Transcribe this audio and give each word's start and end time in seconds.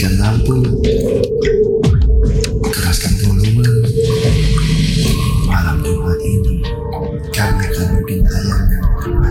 Matikan 0.00 0.16
lampu. 0.16 0.56
Keraskan 2.72 3.20
volume. 3.20 3.68
Malam 5.44 5.84
Jumat 5.84 6.16
ini, 6.24 6.64
kami 7.28 7.68
akan 7.68 8.00
bikin 8.00 8.24
tayangan 8.24 8.80
kamu. 8.96 9.28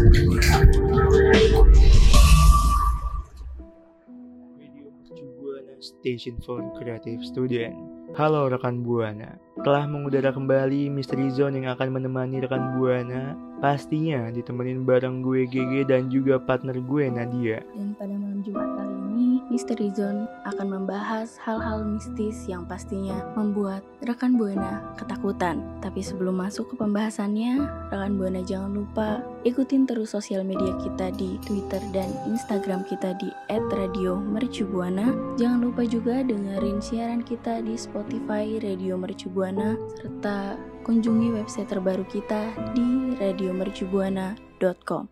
Radio 4.62 4.94
Mercu 4.94 5.26
Buana 5.42 5.74
Station 5.82 6.38
for 6.46 6.62
Creative 6.78 7.18
Student. 7.26 7.74
Halo 8.14 8.46
rekan 8.54 8.86
Buana, 8.86 9.42
telah 9.66 9.90
mengudara 9.90 10.30
kembali 10.30 10.94
Misteri 10.94 11.34
Zone 11.34 11.66
yang 11.66 11.74
akan 11.74 11.98
menemani 11.98 12.46
rekan 12.46 12.78
Buana. 12.78 13.34
Pastinya 13.60 14.32
ditemenin 14.32 14.88
bareng 14.88 15.20
gue 15.20 15.44
GG 15.44 15.92
dan 15.92 16.08
juga 16.08 16.40
partner 16.40 16.80
gue 16.80 17.12
Nadia. 17.12 17.60
Dan 17.76 17.92
pada 18.00 18.16
malam 18.16 18.40
Jumat 18.40 18.72
kali 18.80 18.96
ini, 19.12 19.30
Misteri 19.52 19.92
Zone 19.92 20.32
akan 20.48 20.68
membahas 20.80 21.36
hal-hal 21.44 21.84
mistis 21.84 22.48
yang 22.48 22.64
pastinya 22.64 23.20
membuat 23.36 23.84
rekan 24.08 24.40
Buana 24.40 24.80
ketakutan. 24.96 25.60
Tapi 25.84 26.00
sebelum 26.00 26.40
masuk 26.40 26.72
ke 26.72 26.76
pembahasannya, 26.80 27.60
rekan 27.92 28.16
Buana 28.16 28.40
jangan 28.48 28.80
lupa 28.80 29.20
ikutin 29.48 29.88
terus 29.88 30.12
sosial 30.12 30.44
media 30.44 30.76
kita 30.84 31.12
di 31.16 31.40
Twitter 31.46 31.80
dan 31.96 32.12
Instagram 32.28 32.84
kita 32.88 33.16
di 33.22 33.32
@radiomercubuana. 33.48 35.38
Jangan 35.40 35.60
lupa 35.64 35.88
juga 35.88 36.26
dengerin 36.26 36.84
siaran 36.84 37.22
kita 37.24 37.64
di 37.64 37.80
Spotify 37.80 38.60
Radio 38.60 39.00
Mercubuana 39.00 39.80
serta 40.00 40.60
kunjungi 40.84 41.32
website 41.36 41.70
terbaru 41.70 42.04
kita 42.10 42.52
di 42.76 43.16
radiomercubuana.com. 43.16 45.04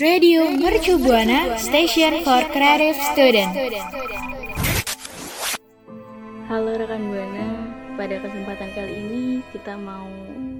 Radio 0.00 0.48
Mercu 0.48 0.96
Buana 0.96 1.60
Station 1.60 2.24
for 2.24 2.40
Creative 2.48 2.96
Student. 3.12 3.52
Halo 6.48 6.72
rekan 6.74 7.12
Buana, 7.12 7.69
pada 7.96 8.20
kesempatan 8.22 8.70
kali 8.74 8.92
ini 8.94 9.22
kita 9.54 9.74
mau 9.74 10.06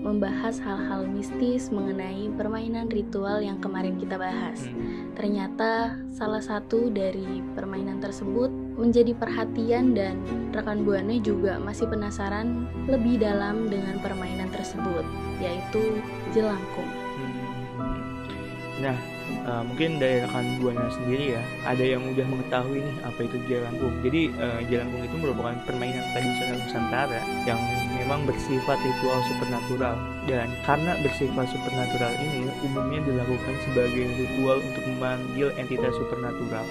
membahas 0.01 0.57
hal-hal 0.65 1.05
mistis 1.05 1.69
mengenai 1.69 2.33
permainan 2.33 2.89
ritual 2.89 3.45
yang 3.45 3.61
kemarin 3.61 4.01
kita 4.01 4.17
bahas. 4.17 4.65
Ternyata 5.13 6.01
salah 6.09 6.41
satu 6.41 6.89
dari 6.89 7.45
permainan 7.53 8.01
tersebut 8.01 8.49
menjadi 8.81 9.13
perhatian 9.13 9.93
dan 9.93 10.25
rekan 10.57 10.89
Buana 10.89 11.21
juga 11.21 11.61
masih 11.61 11.85
penasaran 11.85 12.65
lebih 12.89 13.21
dalam 13.21 13.69
dengan 13.69 14.01
permainan 14.01 14.49
tersebut, 14.49 15.05
yaitu 15.37 16.01
jelangkung. 16.33 16.89
Hmm. 16.89 18.01
Nah, 18.81 18.97
eh, 19.45 19.63
mungkin 19.65 20.01
dari 20.01 20.23
rekan 20.25 20.47
Buana 20.61 20.87
sendiri 20.93 21.37
ya, 21.39 21.43
ada 21.65 21.85
yang 21.85 22.03
udah 22.05 22.27
mengetahui 22.27 22.81
nih 22.85 22.97
apa 23.05 23.21
itu 23.25 23.37
jelangkung. 23.49 23.95
Jadi 24.05 24.23
eh, 24.35 24.61
jelangkung 24.69 25.03
itu 25.05 25.17
merupakan 25.17 25.57
permainan 25.65 26.05
tradisional 26.13 26.57
Nusantara 26.61 27.21
yang 27.49 27.61
memang 27.97 28.27
bersifat 28.27 28.79
ritual 28.81 29.21
supernatural 29.31 29.95
dan 30.27 30.49
karena 30.67 30.93
bersifat 31.01 31.47
supernatural 31.53 32.13
ini 32.21 32.49
umumnya 32.67 33.01
dilakukan 33.07 33.55
sebagai 33.69 34.05
ritual 34.19 34.59
untuk 34.61 34.85
memanggil 34.89 35.49
entitas 35.57 35.95
supernatural. 35.97 36.67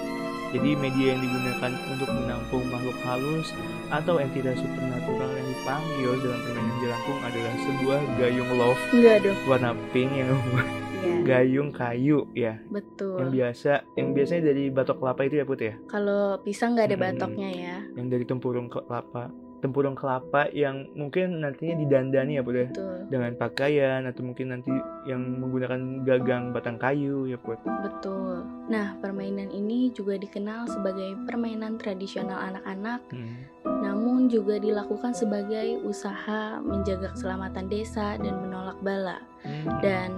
Jadi 0.50 0.74
media 0.74 1.14
yang 1.14 1.22
digunakan 1.22 1.72
untuk 1.94 2.10
menampung 2.10 2.66
makhluk 2.74 2.98
halus 3.06 3.54
atau 3.94 4.18
entitas 4.18 4.58
supernatural 4.58 5.30
yang 5.30 5.46
dipanggil 5.46 6.10
dalam 6.26 6.40
permainan 6.42 6.76
jelangkung 6.82 7.18
adalah 7.22 7.54
sebuah 7.54 8.00
gayung 8.18 8.50
love 8.58 8.82
Enggak 8.90 9.30
warna 9.46 9.70
pink 9.94 10.10
yang 10.10 10.34
Ya, 11.00 11.16
gayung 11.22 11.70
kayu 11.70 12.28
ya 12.30 12.56
yang 12.56 12.68
betul. 12.70 13.16
biasa 13.26 13.72
yang 13.94 14.12
biasanya 14.12 14.42
dari 14.46 14.68
batok 14.68 14.96
kelapa 14.98 15.20
itu 15.22 15.36
ya 15.36 15.44
put 15.44 15.56
ya 15.58 15.74
Kalau 15.86 16.36
pisang 16.38 16.74
nggak 16.74 16.86
ada 16.86 16.94
Hmm. 16.94 17.04
batoknya 17.06 17.50
ya. 17.50 17.76
yang 17.94 18.06
dari 18.06 18.24
tempurung 18.24 18.68
kelapa 18.68 19.32
tempurung 19.60 19.92
kelapa 19.92 20.48
yang 20.48 20.88
mungkin 20.94 21.36
nantinya 21.38 21.76
didandani 21.78 22.36
ya 22.36 22.42
put 22.42 22.52
ya 22.54 22.66
Betul. 22.66 22.96
dengan 23.08 23.32
pakaian 23.34 24.00
atau 24.02 24.22
mungkin 24.22 24.46
nanti 24.50 24.72
yang 25.04 25.20
menggunakan 25.36 25.80
gagang 26.02 26.44
batang 26.50 26.76
kayu 26.76 27.24
ya 27.24 27.36
put 27.36 27.60
Betul. 27.82 28.40
Nah, 28.66 28.96
permainan 28.96 29.50
ini 29.50 29.90
juga 29.90 30.14
dikenal 30.14 30.64
sebagai 30.66 31.12
permainan 31.24 31.76
tradisional 31.76 32.40
anak-anak, 32.40 33.02
Hmm. 33.10 33.36
namun 33.82 34.28
juga 34.28 34.56
dilakukan 34.56 35.12
sebagai 35.12 35.76
usaha 35.82 36.56
menjaga 36.56 37.12
keselamatan 37.12 37.66
desa 37.66 38.14
dan 38.14 38.38
menolak 38.38 38.78
bala. 38.80 39.18
Hmm. 39.42 39.66
Dan 39.80 40.10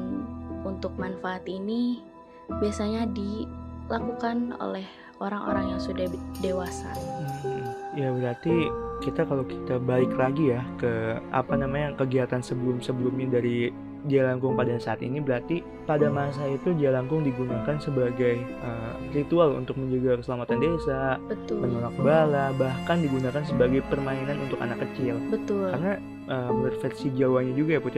untuk 0.63 0.95
manfaat 0.99 1.45
ini 1.47 2.03
biasanya 2.61 3.07
dilakukan 3.11 4.57
oleh 4.59 4.87
orang-orang 5.23 5.77
yang 5.77 5.81
sudah 5.81 6.07
dewasa. 6.43 6.91
Hmm, 7.47 7.63
ya 7.95 8.11
berarti 8.11 8.67
kita 9.03 9.23
kalau 9.27 9.47
kita 9.47 9.79
balik 9.83 10.11
lagi 10.15 10.55
ya 10.55 10.63
ke 10.79 11.19
apa 11.31 11.55
namanya 11.55 11.95
kegiatan 11.95 12.43
sebelum-sebelumnya 12.43 13.39
dari 13.39 13.71
Jelangkung 14.03 14.59
pada 14.59 14.75
saat 14.83 14.99
ini 14.99 15.23
berarti 15.23 15.63
pada 15.87 16.11
masa 16.11 16.43
itu 16.51 16.75
Jelangkung 16.75 17.23
digunakan 17.23 17.79
sebagai 17.79 18.43
eh, 18.43 18.93
ritual 19.15 19.55
untuk 19.55 19.79
menjaga 19.79 20.19
keselamatan 20.19 20.59
desa, 20.59 21.23
Betul. 21.31 21.63
menolak 21.63 21.95
bala, 22.03 22.51
bahkan 22.59 22.99
digunakan 22.99 23.43
sebagai 23.47 23.87
permainan 23.87 24.43
untuk 24.43 24.59
anak 24.59 24.83
kecil. 24.83 25.23
Betul. 25.31 25.71
Karena 25.71 26.03
eh, 26.27 26.51
menurut 26.51 26.83
versi 26.83 27.15
Jawanya 27.15 27.55
juga 27.55 27.79
ya 27.79 27.81
Put 27.83 27.95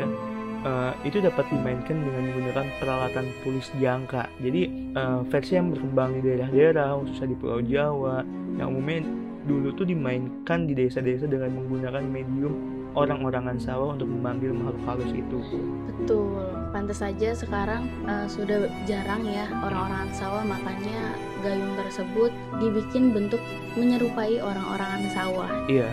eh, 0.64 0.92
itu 1.04 1.20
dapat 1.20 1.44
dimainkan 1.52 1.96
dengan 2.00 2.22
menggunakan 2.32 2.66
peralatan 2.80 3.26
tulis 3.44 3.68
jangka. 3.78 4.26
Jadi 4.40 4.62
eh, 4.96 5.20
versi 5.28 5.52
yang 5.54 5.70
berkembang 5.70 6.18
di 6.18 6.20
daerah-daerah, 6.24 6.88
khususnya 7.04 7.28
di 7.30 7.36
Pulau 7.36 7.60
Jawa, 7.60 8.24
yang 8.56 8.72
umumnya 8.72 9.04
dulu 9.44 9.76
tuh 9.76 9.84
dimainkan 9.84 10.64
di 10.64 10.72
desa-desa 10.72 11.28
dengan 11.28 11.52
menggunakan 11.52 12.00
medium 12.08 12.54
orang-orangan 12.96 13.58
sawah 13.60 13.92
untuk 13.92 14.08
memanggil 14.08 14.54
makhluk 14.54 14.80
halus 14.88 15.12
itu. 15.12 15.38
Betul. 15.90 16.48
Pantas 16.72 17.02
saja 17.04 17.30
sekarang 17.36 17.86
eh, 18.08 18.26
sudah 18.26 18.66
jarang 18.88 19.22
ya 19.26 19.46
orang-orang 19.62 20.10
sawah 20.16 20.42
makanya 20.42 21.14
gayung 21.44 21.76
tersebut 21.76 22.32
dibikin 22.58 23.12
bentuk 23.12 23.42
menyerupai 23.76 24.40
orang-orangan 24.40 25.02
sawah. 25.12 25.50
Iya. 25.68 25.90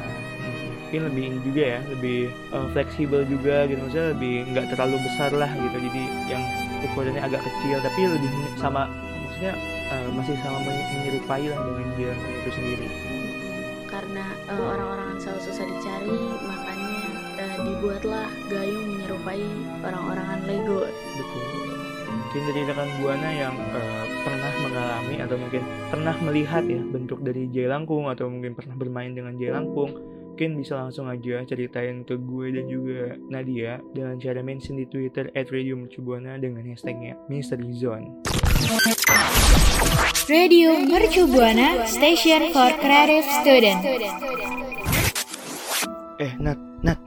Mungkin 0.92 1.08
lebih 1.08 1.24
ini 1.24 1.40
juga 1.40 1.64
ya, 1.64 1.80
lebih 1.88 2.20
eh, 2.36 2.68
fleksibel 2.76 3.24
juga 3.24 3.64
gitu, 3.64 3.80
maksudnya 3.80 4.12
lebih 4.12 4.34
nggak 4.52 4.76
terlalu 4.76 5.00
besar 5.08 5.32
lah 5.32 5.48
gitu. 5.48 5.78
Jadi 5.88 6.04
yang 6.28 6.44
ukurannya 6.84 7.24
agak 7.24 7.40
kecil, 7.48 7.80
tapi 7.80 8.12
lebih 8.12 8.28
sama, 8.60 8.92
maksudnya 9.24 9.56
eh, 9.88 10.08
masih 10.12 10.36
sama 10.44 10.60
men- 10.68 10.88
menyerupai 11.00 11.48
lah 11.48 11.60
dengan 11.64 11.88
dia 11.96 12.12
itu 12.12 12.50
sendiri. 12.52 12.88
Karena 13.88 14.36
eh, 14.52 14.60
orang-orangan 14.60 15.16
sawah 15.16 15.40
susah 15.40 15.64
dicari, 15.64 16.20
makanya 16.44 17.00
eh, 17.40 17.56
dibuatlah 17.72 18.28
gayung 18.52 18.88
menyerupai 18.92 19.48
orang-orangan 19.88 20.40
Lego. 20.44 20.92
Betul. 20.92 21.48
Mungkin 22.12 22.42
dari 22.52 22.62
rekan 22.68 22.90
buana 23.00 23.30
yang 23.32 23.56
pernah 23.72 24.11
mengalami 24.82 25.16
atau 25.22 25.38
mungkin 25.38 25.62
pernah 25.94 26.16
melihat 26.26 26.64
ya 26.66 26.82
bentuk 26.82 27.22
dari 27.22 27.46
jelangkung 27.54 28.10
atau 28.10 28.26
mungkin 28.26 28.58
pernah 28.58 28.74
bermain 28.74 29.14
dengan 29.14 29.38
jelangkung, 29.38 29.94
mungkin 30.34 30.58
bisa 30.58 30.74
langsung 30.82 31.06
aja 31.06 31.46
ceritain 31.46 32.02
ke 32.02 32.18
gue 32.18 32.48
dan 32.50 32.66
juga 32.66 33.14
Nadia 33.30 33.78
dengan 33.94 34.18
cara 34.18 34.42
mention 34.42 34.82
di 34.82 34.90
Twitter 34.90 35.30
@radiomercubuana 35.38 36.42
dengan 36.42 36.66
hashtagnya 36.66 37.14
Mystery 37.30 37.70
Zone. 37.78 38.26
Radio 40.26 40.82
Mercu 40.82 41.30
Buana 41.30 41.86
Station 41.86 42.50
for 42.50 42.74
Creative 42.82 43.28
Student. 43.46 43.82
Eh 46.18 46.34
Nat, 46.42 46.58
Nat, 46.82 47.00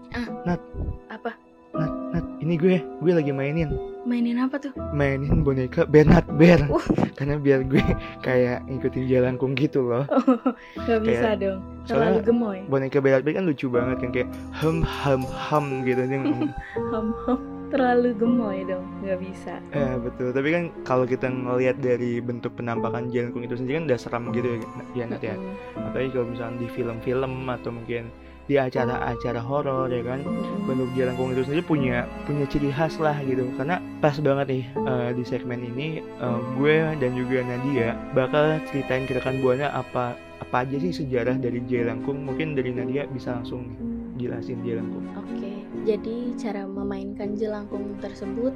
Apa? 1.11 1.31
Nat, 1.75 1.93
Nat, 2.15 2.27
ini 2.39 2.55
gue, 2.55 2.83
gue 2.83 3.13
lagi 3.15 3.33
mainin, 3.35 3.71
Mainin 4.05 4.37
apa 4.37 4.61
tuh? 4.61 4.73
mainin 4.93 5.41
boneka 5.41 5.89
Bernard 5.89 6.29
Bear, 6.37 6.61
Uh. 6.69 6.77
karena 7.17 7.41
biar 7.41 7.65
gue 7.65 7.81
kayak 8.21 8.69
ngikutin 8.69 9.05
jelangkung 9.09 9.57
gitu 9.57 9.81
loh. 9.81 10.05
Gak 10.87 11.01
bisa 11.01 11.33
dong. 11.35 11.65
Terlalu 11.85 12.21
soalnya- 12.21 12.25
gemoy. 12.25 12.59
Boneka 12.69 13.01
Bernard 13.01 13.25
Bear 13.25 13.41
kan 13.41 13.49
lucu 13.49 13.67
banget 13.67 13.97
kan 13.99 14.11
kayak 14.13 14.29
hem 14.53 14.85
hem 14.85 15.23
hem 15.25 15.67
gitu 15.83 16.03
dia 16.05 16.19
ngomong. 16.21 16.53
Ham 16.93 17.09
ham. 17.25 17.39
Terlalu 17.73 18.09
gemoy 18.15 18.59
dong. 18.63 18.85
Gak 19.03 19.19
bisa. 19.19 19.57
Eh 19.73 19.97
betul, 19.99 20.31
tapi 20.31 20.49
kan 20.53 20.63
kalau 20.85 21.05
kita 21.05 21.27
ngelihat 21.27 21.81
dari 21.81 22.21
bentuk 22.21 22.55
penampakan 22.55 23.09
jelangkung 23.09 23.43
itu 23.43 23.57
sendiri 23.57 23.81
kan 23.81 23.85
udah 23.89 23.99
seram 23.99 24.25
gitu 24.31 24.47
ya, 24.47 24.59
ya 24.95 25.05
Nat 25.09 25.25
ya. 25.25 25.35
Apalagi 25.75 26.13
kalau 26.13 26.29
misalnya 26.29 26.61
di 26.61 26.69
film-film 26.69 27.33
atau 27.49 27.73
mungkin 27.73 28.13
di 28.45 28.61
acara-acara 28.61 29.41
horor 29.41 29.89
ya 29.89 30.05
kan, 30.05 30.21
bentuk 30.69 30.89
jelangkung 30.93 31.33
itu 31.33 31.49
sendiri 31.49 31.65
punya 31.65 32.05
punya 32.29 32.45
ciri 32.49 32.69
khas 32.69 33.01
lah 33.01 33.17
gitu. 33.25 33.49
Karena 33.57 33.81
pas 34.05 34.17
banget 34.21 34.47
nih 34.53 34.65
eh, 34.85 35.11
di 35.17 35.25
segmen 35.25 35.61
ini 35.65 36.05
eh, 36.05 36.41
gue 36.61 36.77
dan 37.01 37.11
juga 37.17 37.41
Nadia 37.45 37.97
bakal 38.13 38.61
ceritain 38.69 39.09
ke 39.09 39.17
rekan 39.17 39.41
buana 39.41 39.73
apa 39.73 40.17
apa 40.43 40.57
aja 40.67 40.77
sih 40.77 40.93
sejarah 40.93 41.41
dari 41.41 41.65
jelangkung. 41.65 42.21
Mungkin 42.25 42.53
dari 42.53 42.75
Nadia 42.75 43.09
bisa 43.09 43.41
langsung 43.41 43.73
jelasin 44.21 44.63
jelangkung. 44.63 45.09
Oke, 45.19 45.65
jadi 45.89 46.37
cara 46.39 46.69
memainkan 46.69 47.35
jelangkung 47.35 47.99
tersebut 47.99 48.55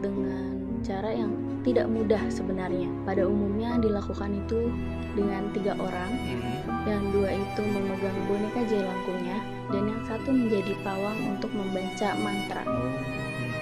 dengan 0.00 0.80
cara 0.82 1.10
yang 1.12 1.32
tidak 1.66 1.90
mudah 1.90 2.22
sebenarnya. 2.30 2.86
Pada 3.02 3.26
umumnya 3.26 3.74
dilakukan 3.82 4.30
itu 4.46 4.70
dengan 5.18 5.50
tiga 5.50 5.74
orang, 5.74 6.10
Hmm. 6.26 6.55
Yang 6.86 7.02
dua 7.10 7.34
itu 7.34 7.60
memegang 7.66 8.18
boneka 8.30 8.62
jelangkungnya, 8.70 9.38
dan 9.74 9.82
yang 9.90 10.02
satu 10.06 10.30
menjadi 10.30 10.72
pawang 10.86 11.18
untuk 11.26 11.50
membaca 11.50 12.08
mantra. 12.22 12.62
Oh. 12.64 12.94
hmm. 12.94 13.52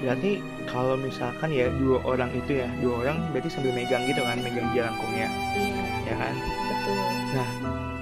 Berarti 0.00 0.40
kalau 0.64 0.96
misalkan 0.96 1.52
ya 1.52 1.68
dua 1.76 2.00
orang 2.08 2.32
itu 2.32 2.64
ya, 2.64 2.68
dua 2.80 3.04
orang 3.04 3.20
berarti 3.36 3.52
sambil 3.52 3.76
megang 3.76 4.08
gitu 4.08 4.24
kan, 4.24 4.40
megang 4.40 4.64
jelangkungnya, 4.72 5.28
Iya, 5.54 5.84
ya 6.08 6.14
kan? 6.16 6.34
betul. 6.40 6.98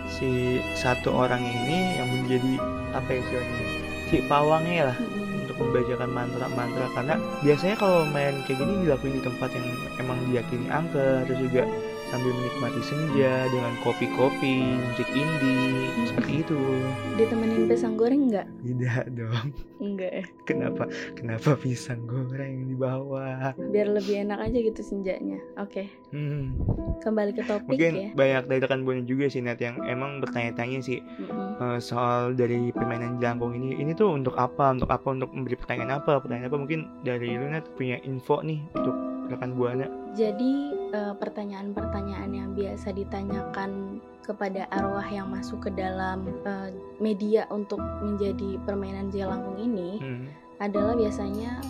Si 0.08 0.30
satu 0.72 1.10
orang 1.12 1.42
ini 1.42 1.98
yang 2.00 2.08
menjadi 2.08 2.54
apa 2.96 3.06
ya 3.12 3.18
istilahnya? 3.20 3.66
Si 4.08 4.16
pawangnya 4.24 4.90
lah 4.94 4.96
Mm-mm. 4.96 5.44
untuk 5.44 5.56
membacakan 5.60 6.10
mantra-mantra 6.10 6.86
karena 6.96 7.14
biasanya 7.44 7.76
kalau 7.76 8.08
main 8.08 8.40
kayak 8.48 8.56
gini 8.62 8.88
dilakuin 8.88 9.20
di 9.20 9.22
tempat 9.22 9.50
yang 9.52 9.66
emang 10.00 10.18
diyakini 10.32 10.66
angker 10.72 11.28
terus 11.28 11.38
juga 11.44 11.62
sambil 12.08 12.32
menikmati 12.32 12.80
senja 12.82 13.46
dengan 13.48 13.72
kopi-kopi, 13.80 14.64
musik 14.80 15.08
indie, 15.12 15.92
seperti 16.04 16.40
itu. 16.40 16.58
Ditemenin 17.14 17.68
pisang 17.68 17.94
goreng 17.94 18.32
nggak? 18.32 18.46
Tidak 18.64 19.04
dong. 19.12 19.48
Enggak 19.78 20.12
ya. 20.12 20.24
Kenapa? 20.42 20.88
Kenapa 21.12 21.54
pisang 21.54 22.02
goreng 22.04 22.66
di 22.66 22.74
bawah? 22.74 23.52
Biar 23.54 23.88
lebih 23.88 24.24
enak 24.24 24.40
aja 24.40 24.58
gitu 24.58 24.80
senjanya. 24.80 25.38
Oke, 25.56 25.86
Hmm. 26.08 26.56
kembali 26.98 27.36
ke 27.36 27.44
topik 27.44 27.68
Mungkin 27.68 27.92
ya. 27.94 28.08
banyak 28.16 28.42
dari 28.48 28.60
rekan 28.64 28.80
buana 28.82 29.04
juga 29.04 29.28
sih 29.28 29.44
Nat 29.44 29.60
yang 29.60 29.76
emang 29.84 30.24
bertanya-tanya 30.24 30.80
sih 30.80 30.98
eh, 31.60 31.78
soal 31.78 32.32
dari 32.32 32.72
permainan 32.72 33.20
jelangkung 33.20 33.52
ini. 33.52 33.76
Ini 33.76 33.92
tuh 33.92 34.16
untuk 34.16 34.32
apa? 34.34 34.72
Untuk 34.72 34.88
apa? 34.88 35.12
Untuk 35.12 35.28
memberi 35.30 35.54
pertanyaan 35.54 36.00
apa? 36.00 36.18
Pertanyaan 36.18 36.48
apa? 36.48 36.58
Mungkin 36.58 36.80
dari 37.04 37.36
lu 37.36 37.46
Nat 37.46 37.68
punya 37.76 38.00
info 38.02 38.40
nih 38.40 38.64
untuk 38.72 38.96
rekan 39.28 39.52
buana. 39.52 39.84
Jadi 40.18 40.74
eh, 40.90 41.14
pertanyaan-pertanyaan 41.14 42.30
yang 42.34 42.50
biasa 42.58 42.90
ditanyakan 42.90 44.02
kepada 44.26 44.66
arwah 44.74 45.06
yang 45.06 45.30
masuk 45.30 45.62
ke 45.62 45.70
dalam 45.78 46.26
eh, 46.42 46.74
media 46.98 47.46
untuk 47.54 47.78
menjadi 47.78 48.58
permainan 48.66 49.14
jelangkung 49.14 49.62
ini 49.62 50.02
Hmm. 50.02 50.26
adalah 50.58 50.98
biasanya 50.98 51.62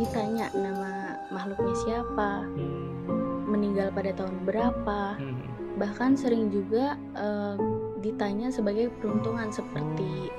ditanya 0.00 0.48
nama 0.56 1.20
makhluknya 1.28 1.76
siapa, 1.84 2.48
Hmm. 2.56 3.04
meninggal 3.52 3.92
pada 3.92 4.16
tahun 4.16 4.48
berapa, 4.48 5.20
Hmm. 5.20 5.44
bahkan 5.76 6.16
sering 6.16 6.48
juga 6.48 6.96
eh, 7.12 7.56
ditanya 8.00 8.48
sebagai 8.48 8.88
peruntungan 8.96 9.52
seperti 9.52 10.32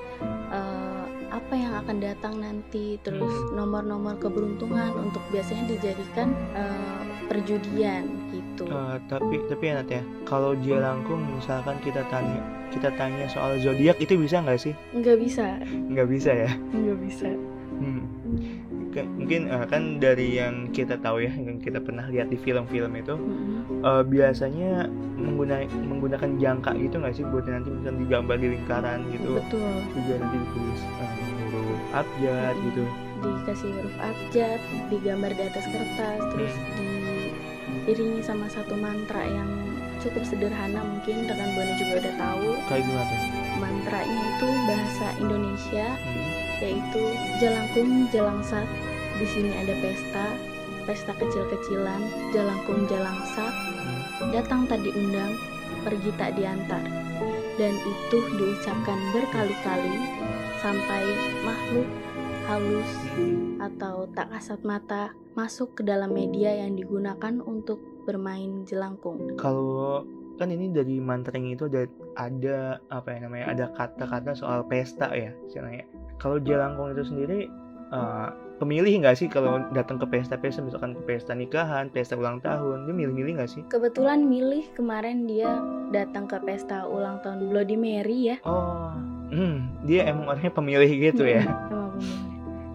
apa 1.32 1.56
yang 1.56 1.72
akan 1.80 1.96
datang 1.96 2.34
nanti, 2.44 3.00
terus 3.00 3.32
nomor-nomor 3.56 4.20
keberuntungan 4.20 4.92
untuk 5.00 5.24
biasanya 5.32 5.64
dijadikan 5.64 6.36
eh, 6.52 7.11
perjudian 7.32 8.04
gitu. 8.28 8.68
Eh, 8.68 8.96
tapi 9.08 9.40
tapi 9.48 9.64
ya 9.64 9.80
Nat 9.80 9.88
ya, 9.88 10.02
kalau 10.28 10.52
jelangkung 10.60 11.24
misalkan 11.32 11.80
kita 11.80 12.04
tanya 12.12 12.38
kita 12.68 12.92
tanya 12.96 13.24
soal 13.28 13.56
zodiak 13.56 13.96
itu 13.96 14.16
bisa 14.16 14.44
nggak 14.44 14.60
sih? 14.60 14.76
Nggak 14.92 15.16
bisa, 15.16 15.56
Nggak 15.64 16.08
bisa 16.12 16.30
ya. 16.36 16.50
nggak 16.72 16.98
bisa. 17.00 17.28
Hmm. 17.80 18.04
Mungkin 18.92 19.48
eh, 19.48 19.64
kan 19.72 19.96
dari 19.96 20.36
yang 20.36 20.68
kita 20.68 21.00
tahu 21.00 21.24
ya, 21.24 21.32
yang 21.32 21.56
kita 21.56 21.80
pernah 21.80 22.04
lihat 22.12 22.28
di 22.28 22.36
film-film 22.36 22.92
itu, 22.92 23.16
Mm-mm. 23.16 23.80
eh, 23.80 24.04
biasanya 24.04 24.84
mengguna, 25.16 25.64
menggunakan 25.64 26.36
jangka 26.36 26.76
gitu 26.76 27.00
nggak 27.00 27.14
sih 27.16 27.24
buat 27.24 27.48
nanti 27.48 27.72
misalnya 27.72 28.04
digambar 28.04 28.36
di 28.36 28.48
lingkaran 28.52 29.00
gitu, 29.08 29.40
Betul, 29.40 29.72
juga 29.96 30.14
nanti 30.20 30.36
ditulis 30.44 30.80
huruf 31.48 31.80
abjad 31.92 32.54
gitu. 32.68 32.84
dikasih 33.22 33.70
huruf 33.72 33.96
abjad, 33.96 34.60
digambar 34.92 35.30
di 35.32 35.42
atas 35.46 35.64
kertas, 35.72 36.20
terus 36.36 36.54
diiringi 37.82 38.22
sama 38.22 38.46
satu 38.46 38.78
mantra 38.78 39.26
yang 39.26 39.50
cukup 39.98 40.22
sederhana 40.26 40.82
mungkin 40.82 41.26
rekan 41.26 41.50
buana 41.54 41.74
juga 41.78 41.94
udah 42.02 42.14
tahu. 42.18 42.48
Kayak 42.70 42.82
gimana? 42.86 43.16
Mantranya 43.58 44.22
itu 44.34 44.48
bahasa 44.66 45.06
Indonesia 45.18 45.86
Hmm. 45.98 46.30
yaitu 46.62 47.02
Jalangkung 47.42 48.06
Jalangsat. 48.14 48.66
Di 49.18 49.26
sini 49.26 49.50
ada 49.54 49.74
pesta, 49.82 50.26
pesta 50.86 51.12
kecil-kecilan, 51.18 52.02
Jalangkung 52.30 52.86
Jalangsat. 52.86 53.50
Hmm. 53.50 54.30
Datang 54.30 54.66
tak 54.70 54.82
diundang, 54.86 55.34
pergi 55.82 56.10
tak 56.18 56.38
diantar. 56.38 56.82
Dan 57.58 57.74
itu 57.78 58.18
diucapkan 58.38 58.98
berkali-kali 59.14 59.98
sampai 60.62 61.02
makhluk 61.42 61.86
halus 62.52 62.90
Hmm. 63.16 63.56
atau 63.56 64.04
tak 64.12 64.28
kasat 64.28 64.60
mata 64.60 65.16
masuk 65.32 65.80
ke 65.80 65.82
dalam 65.88 66.12
media 66.12 66.52
yang 66.52 66.76
digunakan 66.76 67.40
untuk 67.40 67.80
bermain 68.04 68.68
jelangkung. 68.68 69.40
Kalau 69.40 70.04
kan 70.36 70.52
ini 70.52 70.68
dari 70.68 71.00
mantranya 71.00 71.56
itu 71.56 71.64
ada 71.72 71.88
ada 72.20 72.58
apa 72.92 73.08
ya 73.08 73.18
namanya 73.24 73.46
ada 73.56 73.64
kata-kata 73.72 74.36
soal 74.36 74.68
pesta 74.68 75.08
ya 75.16 75.32
istilahnya. 75.48 75.88
Kalau 76.20 76.36
jelangkung 76.44 76.92
itu 76.92 77.08
sendiri 77.08 77.48
eh, 77.88 78.28
pemilih 78.60 79.00
nggak 79.00 79.16
sih 79.16 79.32
kalau 79.32 79.64
datang 79.72 79.96
ke 79.96 80.04
pesta-pesta 80.12 80.60
misalkan 80.60 80.92
ke 80.92 81.02
pesta 81.08 81.32
nikahan, 81.32 81.88
pesta 81.88 82.20
ulang 82.20 82.36
tahun, 82.44 82.84
dia 82.84 82.92
milih-milih 82.92 83.40
nggak 83.40 83.48
sih? 83.48 83.62
Kebetulan 83.72 84.28
milih 84.28 84.68
kemarin 84.76 85.24
dia 85.24 85.56
datang 85.88 86.28
ke 86.28 86.36
pesta 86.44 86.84
ulang 86.84 87.16
tahun 87.24 87.48
Bloody 87.48 87.80
Mary 87.80 88.32
ya. 88.32 88.36
Oh, 88.44 88.92
hmm, 89.32 89.88
dia 89.88 90.04
emang 90.12 90.28
orangnya 90.28 90.52
pemilih 90.52 90.92
gitu 91.00 91.24
ya. 91.24 91.48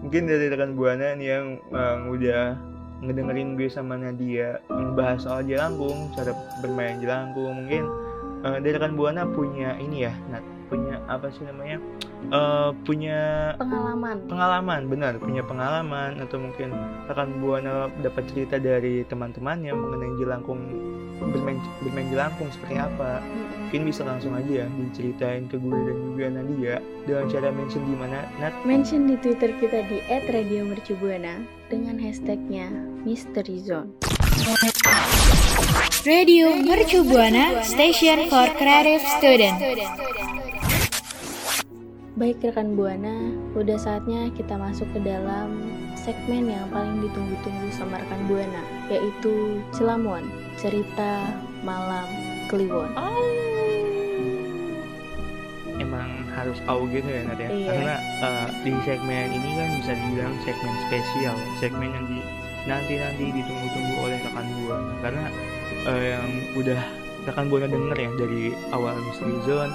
Mungkin 0.08 0.24
dari 0.24 0.48
rekan 0.48 0.72
buana 0.72 1.12
nih 1.20 1.28
yang 1.36 1.60
eh, 1.68 1.96
udah 2.08 2.56
ngedengerin 3.04 3.60
gue 3.60 3.68
sama 3.68 4.00
Nadia 4.00 4.56
membahas 4.72 5.28
soal 5.28 5.44
jelangkung, 5.44 6.08
cara 6.16 6.32
bermain 6.64 6.96
jelangkung. 6.96 7.52
Mungkin 7.52 7.84
eh, 8.40 8.56
dari 8.64 8.72
rekan 8.80 8.96
buana 8.96 9.28
punya 9.28 9.76
ini 9.76 10.08
ya, 10.08 10.16
Nat, 10.32 10.40
punya 10.68 11.00
apa 11.08 11.32
sih 11.32 11.42
namanya? 11.48 11.80
Eh, 12.28 12.70
punya 12.84 13.52
Pengalaman. 13.56 14.16
pengalaman, 14.28 14.82
benar, 14.86 15.12
punya 15.16 15.42
pengalaman 15.42 16.20
atau 16.20 16.36
mungkin 16.38 16.70
rekan 17.08 17.30
buana 17.40 17.88
dapat 18.04 18.28
cerita 18.30 18.60
dari 18.60 19.02
teman-temannya 19.08 19.72
mengenai 19.72 20.12
jelangkung 20.20 20.60
bermain 21.18 21.58
bermain 21.82 22.06
jelangkung 22.14 22.46
seperti 22.54 22.78
apa 22.78 23.18
Mm-mm. 23.18 23.66
mungkin 23.66 23.82
bisa 23.90 24.06
langsung 24.06 24.38
aja 24.38 24.62
ya 24.62 24.66
diceritain 24.70 25.50
ke 25.50 25.58
gue 25.58 25.74
dan 25.74 25.96
juga 26.14 26.26
Nadia 26.30 26.74
dengan 27.10 27.24
cara 27.26 27.48
mention 27.50 27.82
di 27.82 27.96
mana 27.98 28.18
Nat 28.38 28.54
Mention 28.62 29.10
di 29.10 29.18
Twitter 29.18 29.50
kita 29.58 29.82
di 29.90 29.98
@radiomercubuana 30.06 31.42
dengan 31.66 31.98
hashtagnya 31.98 32.70
Mystery 33.02 33.58
Zone. 33.58 33.98
Radio 36.06 36.54
Mercu 36.54 37.02
Buana 37.02 37.60
Station 37.66 38.30
for 38.30 38.46
Creative 38.54 39.02
Student. 39.18 39.58
Baik 42.18 42.42
rekan 42.42 42.74
Buana, 42.74 43.30
udah 43.54 43.78
saatnya 43.78 44.26
kita 44.34 44.58
masuk 44.58 44.90
ke 44.90 44.98
dalam 45.06 45.54
segmen 45.94 46.50
yang 46.50 46.66
paling 46.74 46.98
ditunggu-tunggu 46.98 47.70
sama 47.70 48.02
rekan 48.02 48.26
Buana, 48.26 48.62
yaitu 48.90 49.62
Celamuan, 49.70 50.26
cerita 50.58 51.30
malam 51.62 52.06
Kliwon. 52.50 52.90
emang 55.78 56.26
harus 56.34 56.58
au 56.66 56.90
gitu 56.90 57.06
ya 57.06 57.22
Nat 57.22 57.38
ya 57.38 57.54
Iya. 57.54 57.70
karena 57.70 57.94
eh, 58.18 58.46
di 58.66 58.72
segmen 58.82 59.30
ini 59.30 59.48
kan 59.54 59.68
bisa 59.78 59.92
dibilang 59.94 60.34
segmen 60.42 60.74
spesial 60.90 61.36
segmen 61.62 61.88
yang 61.94 62.04
di 62.10 62.18
nanti 62.66 62.98
nanti 62.98 63.24
ditunggu-tunggu 63.30 63.94
oleh 64.02 64.18
rekan 64.18 64.46
buana 64.58 64.92
karena 65.06 65.24
eh, 65.86 66.18
yang 66.18 66.28
udah 66.58 66.80
rekan 67.30 67.46
buana 67.46 67.70
denger 67.70 67.94
ya 67.94 68.10
dari 68.18 68.42
awal 68.74 68.98
Mystery 69.06 69.38
Zone 69.46 69.70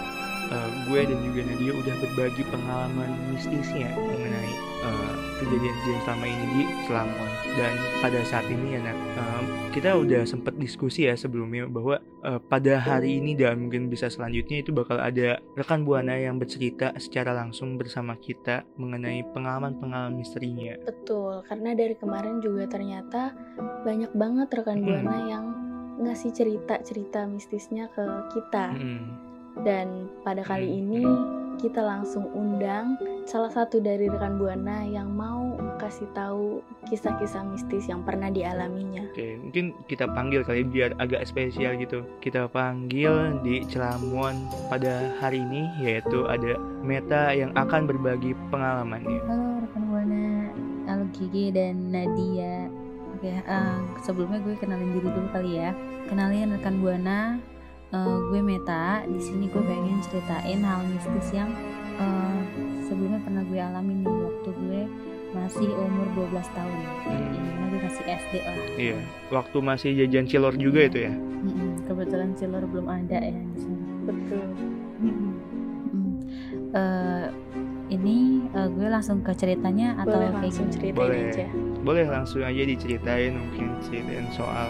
eh, 0.53 0.69
gue 0.85 1.01
dan 1.09 1.19
juga 1.25 1.41
Nadia 1.49 1.73
udah 1.73 1.95
berbagi 1.97 2.43
pengalaman 2.53 3.09
mistisnya 3.33 3.89
mengenai 3.97 4.53
eh, 4.85 5.13
kejadian-kejadian 5.41 6.01
selama 6.05 6.25
ini 6.29 6.45
di 6.53 6.63
Selangor 6.85 7.31
dan 7.57 7.73
pada 7.99 8.19
saat 8.25 8.45
ini 8.49 8.77
ya 8.77 8.79
Nat 8.85 8.97
eh, 9.17 9.43
kita 9.73 9.97
udah 9.97 10.21
sempat 10.29 10.53
diskusi 10.61 11.09
ya 11.09 11.17
sebelumnya 11.17 11.65
bahwa 11.65 11.97
eh, 12.21 12.39
pada 12.45 12.77
hari 12.77 13.17
ini 13.17 13.33
dan 13.33 13.65
mungkin 13.65 13.89
bisa 13.89 14.05
selanjutnya 14.07 14.61
itu 14.61 14.69
bakal 14.69 15.01
ada 15.01 15.41
rekan 15.57 15.81
buana 15.81 16.13
yang 16.13 16.37
bercerita 16.37 16.93
secara 17.01 17.33
langsung 17.33 17.81
bersama 17.81 18.13
kita 18.21 18.61
mengenai 18.77 19.25
pengalaman-pengalaman 19.33 20.21
misterinya. 20.21 20.77
Betul, 20.85 21.41
karena 21.49 21.73
dari 21.73 21.97
kemarin 21.97 22.37
juga 22.39 22.69
ternyata 22.69 23.33
banyak 23.81 24.13
banget 24.13 24.47
rekan 24.53 24.77
Hmm. 24.83 24.85
Buana 24.89 25.17
yang 25.31 25.45
ngasih 26.03 26.33
cerita-cerita 26.33 27.29
mistisnya 27.29 27.87
ke 27.93 28.03
kita. 28.33 28.73
Mm-mm. 28.73 29.32
Dan 29.61 30.09
pada 30.25 30.41
kali 30.41 30.65
Hmm. 30.65 30.79
ini 30.81 31.03
kita 31.61 31.85
langsung 31.85 32.25
undang 32.33 32.97
salah 33.23 33.47
satu 33.47 33.79
dari 33.79 34.09
rekan 34.09 34.35
Buana 34.35 34.83
yang 34.83 35.13
mau 35.13 35.55
kasih 35.77 36.09
tahu 36.11 36.59
kisah-kisah 36.89 37.45
mistis 37.45 37.87
yang 37.87 38.01
pernah 38.03 38.27
dialaminya. 38.27 39.05
Oke, 39.13 39.37
mungkin 39.39 39.77
kita 39.85 40.09
panggil 40.11 40.41
kali 40.43 40.65
biar 40.65 40.97
agak 40.97 41.23
spesial 41.23 41.77
gitu. 41.77 42.03
Kita 42.19 42.49
panggil 42.49 43.39
di 43.45 43.63
Celamuan 43.69 44.49
pada 44.67 45.13
hari 45.21 45.39
ini 45.45 45.69
yaitu 45.79 46.25
ada 46.27 46.57
Meta 46.83 47.31
yang 47.31 47.53
akan 47.55 47.87
berbagi 47.87 48.35
pengalamannya. 48.51 49.23
Halo 49.23 49.63
rekan 49.63 49.83
Buana, 49.87 50.25
halo 50.89 51.05
Gigi 51.15 51.53
dan 51.53 51.93
Nadia. 51.93 52.67
Oke, 53.15 53.39
eh, 53.39 53.79
sebelumnya 54.03 54.41
gue 54.43 54.57
kenalin 54.59 54.99
diri 54.99 55.07
dulu 55.07 55.29
kali 55.31 55.61
ya. 55.63 55.71
Kenalin 56.11 56.51
rekan 56.59 56.81
Buana, 56.83 57.39
eh, 57.93 58.17
gue 58.27 58.41
Meta. 58.41 59.05
Di 59.05 59.19
sini 59.19 59.45
gue 59.47 59.61
pengen 59.61 60.01
ceritain 60.01 60.59
hal 60.59 60.81
mistis 60.85 61.29
yang 61.31 61.49
eh, 61.95 62.39
sebelumnya 62.83 63.21
pernah 63.21 63.43
gue 63.43 63.59
alami 63.59 63.93
nih 64.01 64.09
waktu 64.09 64.49
gue 64.51 64.81
masih 65.33 65.69
umur 65.73 66.29
12 66.29 66.45
tahun. 66.53 66.77
Hmm. 67.05 67.33
Ini 67.33 67.49
mah 67.51 67.67
gue 67.67 67.79
masih 67.81 68.03
SD 68.05 68.33
lah. 68.39 68.57
Iya. 68.75 68.97
Waktu 69.29 69.57
masih 69.59 69.89
jajan 69.97 70.25
cilor 70.25 70.53
juga 70.53 70.85
itu 70.85 70.99
ya. 71.05 71.13
Mm-mm, 71.43 71.83
Kebetulan 71.83 72.31
Cilor 72.33 72.63
belum 72.63 72.87
ada 72.87 73.17
ya 73.19 73.33
di 73.35 73.59
sini. 73.59 73.83
Betul. 74.05 74.45
Mm-mm. 75.01 75.31
Eh, 76.73 77.27
ini 77.89 78.17
eh, 78.47 78.69
gue 78.69 78.87
langsung 78.87 79.21
ke 79.21 79.33
ceritanya 79.33 79.93
atau 79.99 80.17
Boleh 80.17 80.29
kayak 80.31 80.41
langsung 80.41 80.65
gimana? 80.65 80.73
ceritain 80.73 80.97
Boleh. 80.97 81.21
aja. 81.29 81.47
Boleh 81.83 82.05
langsung 82.07 82.41
aja 82.41 82.61
diceritain 82.63 83.33
mungkin 83.35 83.65
ceritain 83.83 84.25
soal 84.31 84.69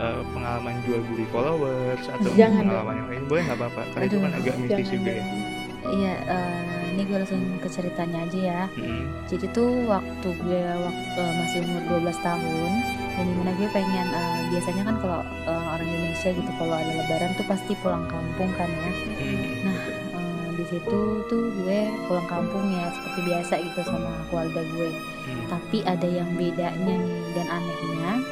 eh, 0.00 0.20
pengalaman 0.34 0.74
jual 0.86 1.00
beli 1.12 1.26
followers 1.30 2.04
atau 2.08 2.30
Jangan 2.34 2.66
pengalaman 2.66 2.94
yang 2.98 3.08
lain. 3.10 3.22
Boleh 3.30 3.42
nggak 3.46 3.58
apa-apa. 3.60 3.82
Karena 3.94 4.04
itu 4.06 4.16
kan 4.18 4.30
agak 4.34 4.54
mistis 4.58 4.88
juga 4.90 5.10
ya. 5.10 5.22
dong. 5.22 5.54
Iya, 5.84 6.14
eh, 6.24 6.84
ini 6.96 7.02
gue 7.04 7.18
langsung 7.20 7.42
ke 7.60 7.68
ceritanya 7.68 8.24
aja 8.24 8.38
ya. 8.40 8.62
Mm. 8.80 9.04
Jadi 9.28 9.46
tuh 9.52 9.84
waktu 9.84 10.28
gue 10.32 10.62
waktu 10.64 11.20
masih 11.44 11.58
umur 11.68 12.00
12 12.00 12.24
tahun 12.24 12.72
dan 13.14 13.24
di 13.28 13.34
mana 13.36 13.50
gue 13.60 13.68
pengen 13.68 14.08
eh, 14.08 14.38
biasanya 14.48 14.82
kan 14.88 14.96
kalau 15.02 15.20
eh, 15.44 15.64
orang 15.76 15.88
Indonesia 15.90 16.30
gitu 16.32 16.50
kalau 16.56 16.74
ada 16.78 16.92
lebaran 17.04 17.30
tuh 17.36 17.46
pasti 17.50 17.72
pulang 17.84 18.08
kampung 18.08 18.50
kan 18.56 18.70
ya. 18.72 18.90
Mm. 19.20 19.44
Eh, 19.68 20.48
di 20.56 20.64
situ 20.72 20.98
tuh 21.28 21.44
gue 21.52 21.80
pulang 22.08 22.28
kampung 22.32 22.64
ya 22.72 22.88
seperti 22.88 23.20
biasa 23.28 23.54
gitu 23.60 23.80
sama 23.84 24.10
keluarga 24.32 24.60
gue. 24.64 24.88
Mm. 25.28 25.44
Tapi 25.52 25.78
ada 25.84 26.08
yang 26.08 26.32
bedanya 26.32 26.96
nih 26.96 27.20
dan 27.36 27.46
anehnya 27.52 28.23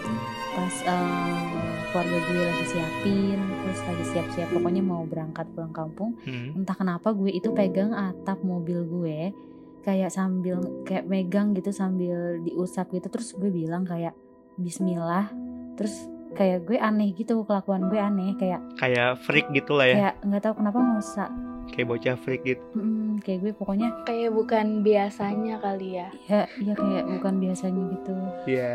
pas 0.73 0.89
eh, 0.89 1.53
keluarga 1.93 2.17
gue 2.25 2.43
lagi 2.43 2.65
siapin 2.67 3.37
terus 3.61 3.81
lagi 3.83 4.05
siap-siap 4.09 4.49
pokoknya 4.51 4.81
mau 4.81 5.05
berangkat 5.05 5.45
pulang 5.53 5.69
kampung 5.71 6.17
Mm. 6.25 6.57
entah 6.57 6.73
kenapa 6.73 7.13
gue 7.13 7.29
itu 7.29 7.53
pegang 7.53 7.93
atap 7.93 8.41
mobil 8.41 8.81
gue 8.83 9.19
kayak 9.83 10.09
sambil 10.09 10.57
kayak 10.83 11.05
megang 11.05 11.53
gitu 11.53 11.69
sambil 11.69 12.41
diusap 12.41 12.89
gitu 12.89 13.05
terus 13.07 13.35
gue 13.35 13.51
bilang 13.51 13.85
kayak 13.85 14.17
Bismillah 14.55 15.29
terus 15.75 15.93
kayak 16.33 16.65
gue 16.65 16.79
aneh 16.79 17.13
gitu 17.13 17.43
kelakuan 17.43 17.89
gue 17.89 17.99
aneh 17.99 18.33
kayak 18.35 18.65
Kayak 18.75 19.21
freak 19.21 19.45
gitu 19.51 19.75
lah 19.75 19.85
ya. 19.85 19.97
kayak 19.99 20.15
nggak 20.25 20.43
tahu 20.43 20.55
kenapa 20.57 20.79
ngosa 20.81 21.27
Kayak 21.65 21.89
bocah 21.89 22.17
freak 22.19 22.43
gitu. 22.45 22.65
Mm, 22.75 23.21
kayak 23.21 23.39
gue 23.41 23.53
pokoknya 23.55 23.89
Kayak 24.03 24.33
bukan 24.33 24.67
biasanya 24.81 25.57
kali 25.59 25.95
ya. 25.95 26.09
ya 26.27 26.43
ya 26.59 26.75
kayak 26.75 27.05
bukan 27.11 27.35
biasanya 27.39 27.83
gitu 27.93 28.15
Iya. 28.47 28.71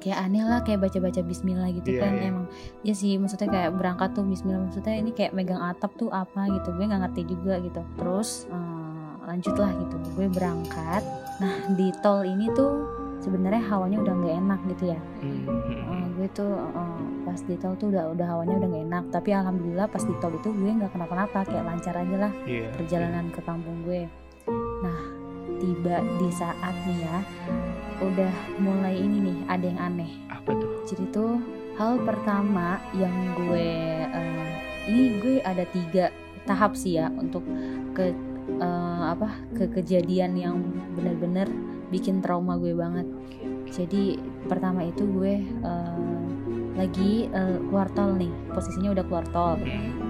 Kayak 0.00 0.18
aneh 0.18 0.42
lah 0.42 0.60
kayak 0.60 0.80
baca-baca 0.80 1.20
Bismillah 1.20 1.68
gitu 1.70 1.88
Iya, 1.90 2.00
kan 2.00 2.12
iya. 2.14 2.28
emang 2.28 2.46
ya 2.80 2.94
sih 2.94 3.14
maksudnya 3.14 3.46
kayak 3.46 3.70
berangkat 3.72 4.10
tuh 4.10 4.24
Bismillah 4.24 4.64
maksudnya 4.64 4.94
ini 4.96 5.10
kayak 5.10 5.32
megang 5.32 5.60
atap 5.60 5.92
tuh 5.94 6.08
apa 6.08 6.48
gitu 6.50 6.72
gue 6.72 6.84
nggak 6.84 7.02
ngerti 7.04 7.22
juga 7.28 7.54
gitu 7.58 7.80
terus 7.94 8.48
eh, 8.48 9.10
lanjut 9.22 9.54
lah 9.54 9.70
gitu 9.76 9.96
gue 10.10 10.26
berangkat 10.26 11.02
nah 11.38 11.54
di 11.70 11.92
tol 12.00 12.20
ini 12.22 12.48
tuh 12.50 12.72
sebenarnya 13.20 13.60
hawanya 13.68 14.00
udah 14.00 14.14
nggak 14.16 14.34
enak 14.34 14.60
gitu 14.66 14.84
ya. 14.90 15.00
Eh, 15.20 16.08
gue 16.16 16.28
tuh 16.32 16.56
eh, 16.56 17.00
pas 17.20 17.36
di 17.38 17.52
tol 17.54 17.76
tuh 17.76 17.92
udah 17.92 18.08
udah 18.10 18.26
hawanya 18.26 18.56
udah 18.56 18.68
nggak 18.72 18.84
enak 18.86 19.04
tapi 19.12 19.30
alhamdulillah 19.30 19.86
pas 19.86 20.00
di 20.00 20.16
tol 20.16 20.32
itu 20.32 20.48
gue 20.48 20.70
nggak 20.72 20.88
kenapa-napa 20.90 21.44
kayak 21.44 21.62
lancar 21.62 21.92
aja 21.94 22.16
lah 22.18 22.32
Iya. 22.42 22.72
perjalanan 22.72 23.28
ke 23.28 23.40
kampung 23.40 23.84
gue. 23.84 24.08
Nah, 24.80 25.00
tiba 25.56 26.00
di 26.16 26.28
saat 26.32 26.72
nih 26.80 27.04
ya, 27.04 27.18
udah 28.00 28.32
mulai 28.60 28.96
ini 28.96 29.30
nih, 29.30 29.38
ada 29.46 29.64
yang 29.64 29.80
aneh. 29.80 30.10
Apa 30.32 30.56
tuh? 30.56 30.72
Jadi 30.88 31.04
tuh 31.12 31.40
hal 31.76 32.00
pertama 32.02 32.80
yang 32.96 33.12
gue, 33.36 33.70
eh, 34.08 34.50
ini 34.88 35.20
gue 35.20 35.36
ada 35.44 35.64
tiga 35.70 36.10
tahap 36.48 36.74
sih 36.74 36.96
ya 36.98 37.12
untuk 37.14 37.44
ke 37.92 38.12
eh, 38.58 39.04
apa 39.06 39.28
ke 39.54 39.68
kejadian 39.70 40.34
yang 40.34 40.56
benar-benar 40.96 41.46
bikin 41.92 42.24
trauma 42.24 42.56
gue 42.56 42.72
banget. 42.74 43.06
Jadi 43.70 44.18
pertama 44.50 44.82
itu 44.82 45.06
gue 45.06 45.44
eh, 45.44 46.26
lagi 46.74 47.28
eh, 47.28 47.58
keluar 47.68 47.92
tol 47.92 48.16
nih, 48.16 48.32
posisinya 48.50 48.96
udah 48.96 49.04
keluar 49.04 49.26
tol 49.30 49.60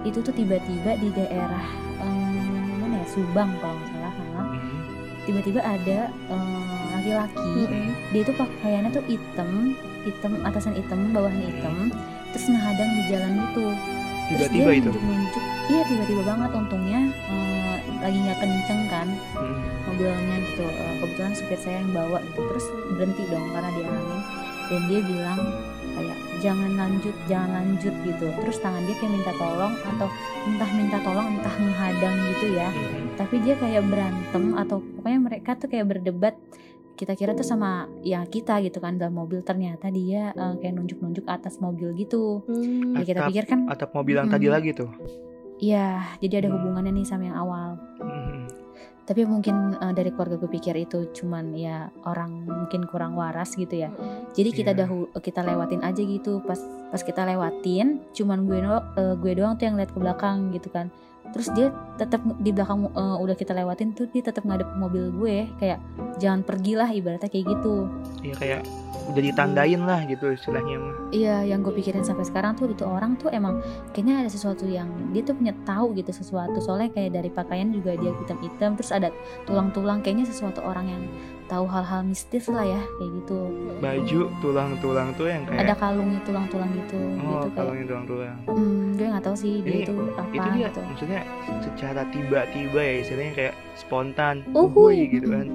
itu 0.04 0.18
tuh 0.24 0.32
tiba-tiba 0.32 0.96
di 0.96 1.08
daerah 1.12 1.66
em, 2.00 2.80
mana 2.80 3.04
ya 3.04 3.06
Subang 3.12 3.52
kalau 3.60 3.76
nggak 3.76 3.88
salah 3.92 4.14
ha. 4.16 4.42
Mm. 4.48 4.80
tiba-tiba 5.28 5.60
ada 5.60 5.98
em, 6.32 6.79
laki-laki. 7.00 7.52
Mm-mm. 7.64 7.88
dia 8.10 8.22
tuh 8.22 8.36
pakaiannya 8.36 8.90
tuh 8.90 9.04
hitam 9.06 9.50
hitam 10.00 10.32
atasan 10.42 10.72
hitam 10.72 11.00
bawahan 11.10 11.40
hitam 11.40 11.88
terus 12.30 12.46
ngehadang 12.46 12.90
di 12.90 13.02
jalan 13.08 13.32
gitu. 13.42 13.66
Terus 14.30 14.46
Tiba-tiba 14.46 14.70
dia 14.70 14.78
itu. 14.78 14.88
nunjuk-nunjuk 14.88 15.44
iya 15.66 15.82
tiba-tiba 15.84 16.22
banget. 16.24 16.50
Untungnya 16.54 17.00
eh, 17.26 17.76
lagi 17.98 18.18
nggak 18.20 18.38
kenceng 18.38 18.82
kan 18.86 19.08
Mm. 19.34 19.58
mobilnya 19.86 20.36
gitu 20.46 20.62
Eh, 20.62 20.94
kebetulan 21.00 21.32
supir 21.32 21.58
saya 21.58 21.76
yang 21.78 21.90
bawa 21.90 22.18
gitu. 22.22 22.40
Terus 22.46 22.66
berhenti 22.90 23.22
dong 23.26 23.46
karena 23.50 23.70
dihalangin 23.72 24.20
dan 24.70 24.82
dia 24.86 25.00
bilang 25.02 25.40
kayak 25.90 26.14
jangan 26.38 26.70
lanjut 26.78 27.16
jangan 27.26 27.50
lanjut 27.52 27.94
gitu. 28.00 28.26
Terus 28.38 28.56
tangan 28.58 28.82
dia 28.84 28.94
kayak 28.94 29.12
minta 29.12 29.32
tolong 29.34 29.74
atau 29.74 30.08
entah 30.46 30.70
minta 30.72 30.98
tolong 31.00 31.26
entah 31.28 31.54
menghadang 31.56 32.16
gitu 32.30 32.46
ya. 32.54 32.68
Mm. 32.70 33.06
tapi 33.18 33.36
dia 33.38 33.54
kayak 33.54 33.82
berantem 33.84 34.44
atau 34.54 34.78
pokoknya 34.80 35.20
mereka 35.20 35.50
tuh 35.52 35.66
kayak 35.66 35.86
berdebat 35.86 36.34
kita 37.00 37.12
kira 37.14 37.32
tuh 37.32 37.42
sama 37.42 37.70
ya 38.00 38.20
kita 38.22 38.60
gitu 38.60 38.76
kan 38.76 38.94
dalam 38.94 39.16
mobil 39.16 39.40
ternyata 39.40 39.88
dia 39.88 40.30
eh, 40.30 40.54
kayak 40.54 40.74
nunjuk-nunjuk 40.74 41.24
atas 41.26 41.56
mobil 41.56 41.96
gitu 41.96 42.44
Hmm. 42.44 42.92
ya 42.92 43.02
kita 43.02 43.18
Atap- 43.18 43.28
pikir 43.30 43.44
kan 43.46 43.60
Atap 43.66 43.90
mobil 43.90 44.14
yang 44.14 44.28
tadi 44.28 44.46
Mm. 44.46 44.52
lagi 44.52 44.70
tuh. 44.74 44.90
ya 45.58 45.88
jadi 46.18 46.34
ada 46.38 46.48
Hmm. 46.48 46.56
hubungannya 46.56 46.92
nih 46.94 47.04
sama 47.04 47.24
yang 47.24 47.36
awal 47.38 47.76
Mm. 47.96 48.48
tapi 49.02 49.24
mungkin 49.24 49.52
eh, 49.74 49.92
dari 49.92 50.08
keluarga 50.08 50.36
gue 50.36 50.50
pikir 50.50 50.76
itu 50.78 51.08
cuman 51.10 51.52
ya 51.52 51.76
orang 52.02 52.44
mungkin 52.44 52.84
kurang 52.84 53.12
waras 53.12 53.52
gitu 53.54 53.74
ya 53.74 53.88
jadi 54.30 54.50
kita 54.50 54.70
Iya. 54.70 54.78
dahulu 54.78 55.08
kita 55.14 55.40
lewatin 55.42 55.80
aja 55.80 55.98
gitu 55.98 56.40
pas 56.40 56.60
pas 56.86 57.00
kita 57.00 57.24
lewatin 57.24 58.00
cuman 58.10 58.38
gue 58.42 58.58
do- 58.58 58.86
eh, 58.94 59.14
gue 59.16 59.32
doang 59.34 59.54
tuh 59.54 59.64
yang 59.64 59.76
lihat 59.76 59.90
ke 59.90 59.98
belakang 59.98 60.48
gitu 60.50 60.68
kan 60.68 60.88
terus 61.30 61.48
dia 61.54 61.70
tetap 61.96 62.20
di 62.38 62.50
belakang 62.50 62.90
eh, 62.90 63.16
udah 63.22 63.36
kita 63.38 63.52
lewatin 63.54 63.94
tuh 63.94 64.06
dia 64.10 64.22
tetap 64.24 64.42
ngadep 64.46 64.68
mobil 64.78 65.10
gue 65.14 65.36
kayak 65.58 65.78
jangan 66.18 66.42
pergilah 66.42 66.90
ibaratnya 66.90 67.30
kayak 67.30 67.46
gitu 67.48 67.86
Iya 68.20 68.34
kayak 68.36 68.60
udah 69.10 69.22
ditandain 69.26 69.82
lah 69.82 70.06
gitu 70.06 70.30
istilahnya 70.30 70.76
mah. 70.78 70.94
iya 71.10 71.42
yang 71.42 71.66
gue 71.66 71.74
pikirin 71.74 72.06
sampai 72.06 72.22
sekarang 72.22 72.54
tuh 72.54 72.70
itu 72.70 72.86
orang 72.86 73.18
tuh 73.18 73.32
emang 73.34 73.58
kayaknya 73.90 74.22
ada 74.26 74.30
sesuatu 74.30 74.68
yang 74.70 74.86
dia 75.10 75.26
tuh 75.26 75.34
punya 75.34 75.50
tahu 75.66 75.96
gitu 75.98 76.14
sesuatu 76.14 76.62
soalnya 76.62 76.94
kayak 76.94 77.18
dari 77.18 77.30
pakaian 77.32 77.74
juga 77.74 77.98
dia 77.98 78.14
hitam-hitam 78.22 78.78
terus 78.78 78.92
ada 78.94 79.10
tulang-tulang 79.50 80.04
kayaknya 80.04 80.30
sesuatu 80.30 80.62
orang 80.62 80.86
yang 80.86 81.02
tahu 81.50 81.66
hal-hal 81.66 82.00
mistis 82.02 82.46
lah 82.46 82.62
ya 82.62 82.78
kayak 82.94 83.10
gitu 83.16 83.38
Baju 83.76 84.20
tulang-tulang 84.38 85.08
tuh 85.12 85.26
yang 85.26 85.42
kayak 85.44 85.60
ada 85.60 85.74
kalungnya 85.74 86.20
tulang-tulang 86.22 86.70
gitu 86.72 86.98
oh 87.18 87.42
gitu 87.42 87.60
ini 87.68 87.84
tulang-tulang. 87.84 88.36
Hmm, 88.46 88.94
gue 88.94 89.06
nggak 89.08 89.24
tahu 89.24 89.34
sih 89.34 89.52
dia 89.60 89.72
Ini- 89.72 89.82
itu 89.82 89.94
apa 90.12 90.30
Itu 90.30 90.48
dia 90.52 90.68
gitu. 90.68 90.80
maksudnya 90.86 91.20
secara 91.60 92.02
tiba-tiba 92.08 92.80
ya 92.80 92.94
istilahnya 93.00 93.34
kayak 93.34 93.54
spontan. 93.74 94.34
Uhuy 94.52 95.10
gitu 95.10 95.26
kan. 95.28 95.46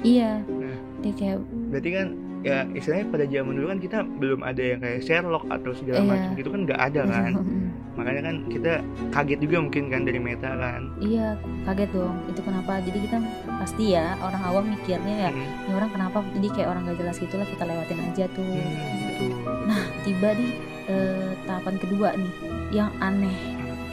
Iya. 0.00 0.40
Nah. 0.46 0.76
Dia 1.00 1.12
kayak 1.12 1.38
Berarti 1.68 1.90
kan 1.90 2.06
ya 2.40 2.58
istilahnya 2.70 3.06
pada 3.08 3.24
zaman 3.26 3.52
dulu 3.52 3.66
kan 3.68 3.78
kita 3.78 3.98
belum 4.16 4.40
ada 4.40 4.62
yang 4.62 4.80
kayak 4.80 5.00
Sherlock 5.02 5.44
atau 5.50 5.70
segala 5.72 5.98
Iya. 5.98 6.08
macam 6.08 6.30
gitu 6.34 6.48
kan 6.48 6.60
nggak 6.64 6.80
ada 6.80 7.02
kan. 7.04 7.32
Makanya 7.90 8.22
kan 8.22 8.36
kita 8.46 8.72
kaget 9.10 9.38
juga 9.40 9.56
mungkin 9.60 9.84
kan 9.86 10.02
dari 10.02 10.16
Meta 10.16 10.50
kan. 10.52 10.82
iya 10.98 11.34
kaget 11.64 11.90
dong. 11.90 12.16
Itu 12.26 12.40
kenapa? 12.40 12.78
Jadi 12.80 12.98
kita 13.02 13.16
pasti 13.50 13.84
ya 13.92 14.14
orang 14.16 14.42
awam 14.42 14.64
mikirnya 14.66 15.14
ya, 15.20 15.30
Hmm, 15.30 15.42
ini 15.66 15.72
orang 15.74 15.90
kenapa? 15.90 16.18
Jadi 16.30 16.48
kayak 16.50 16.68
orang 16.68 16.82
gak 16.84 16.98
jelas 16.98 17.16
gitulah 17.16 17.44
kita 17.44 17.62
lewatin 17.64 17.98
aja 18.02 18.24
tuh. 18.30 18.46
hmm, 18.46 18.98
betul. 19.04 19.30
Nah 19.66 19.82
tiba 20.00 20.28
di 20.32 20.46
eh, 20.86 21.30
tahapan 21.44 21.76
kedua 21.76 22.08
nih 22.14 22.32
yang 22.70 22.90
aneh. 22.98 23.36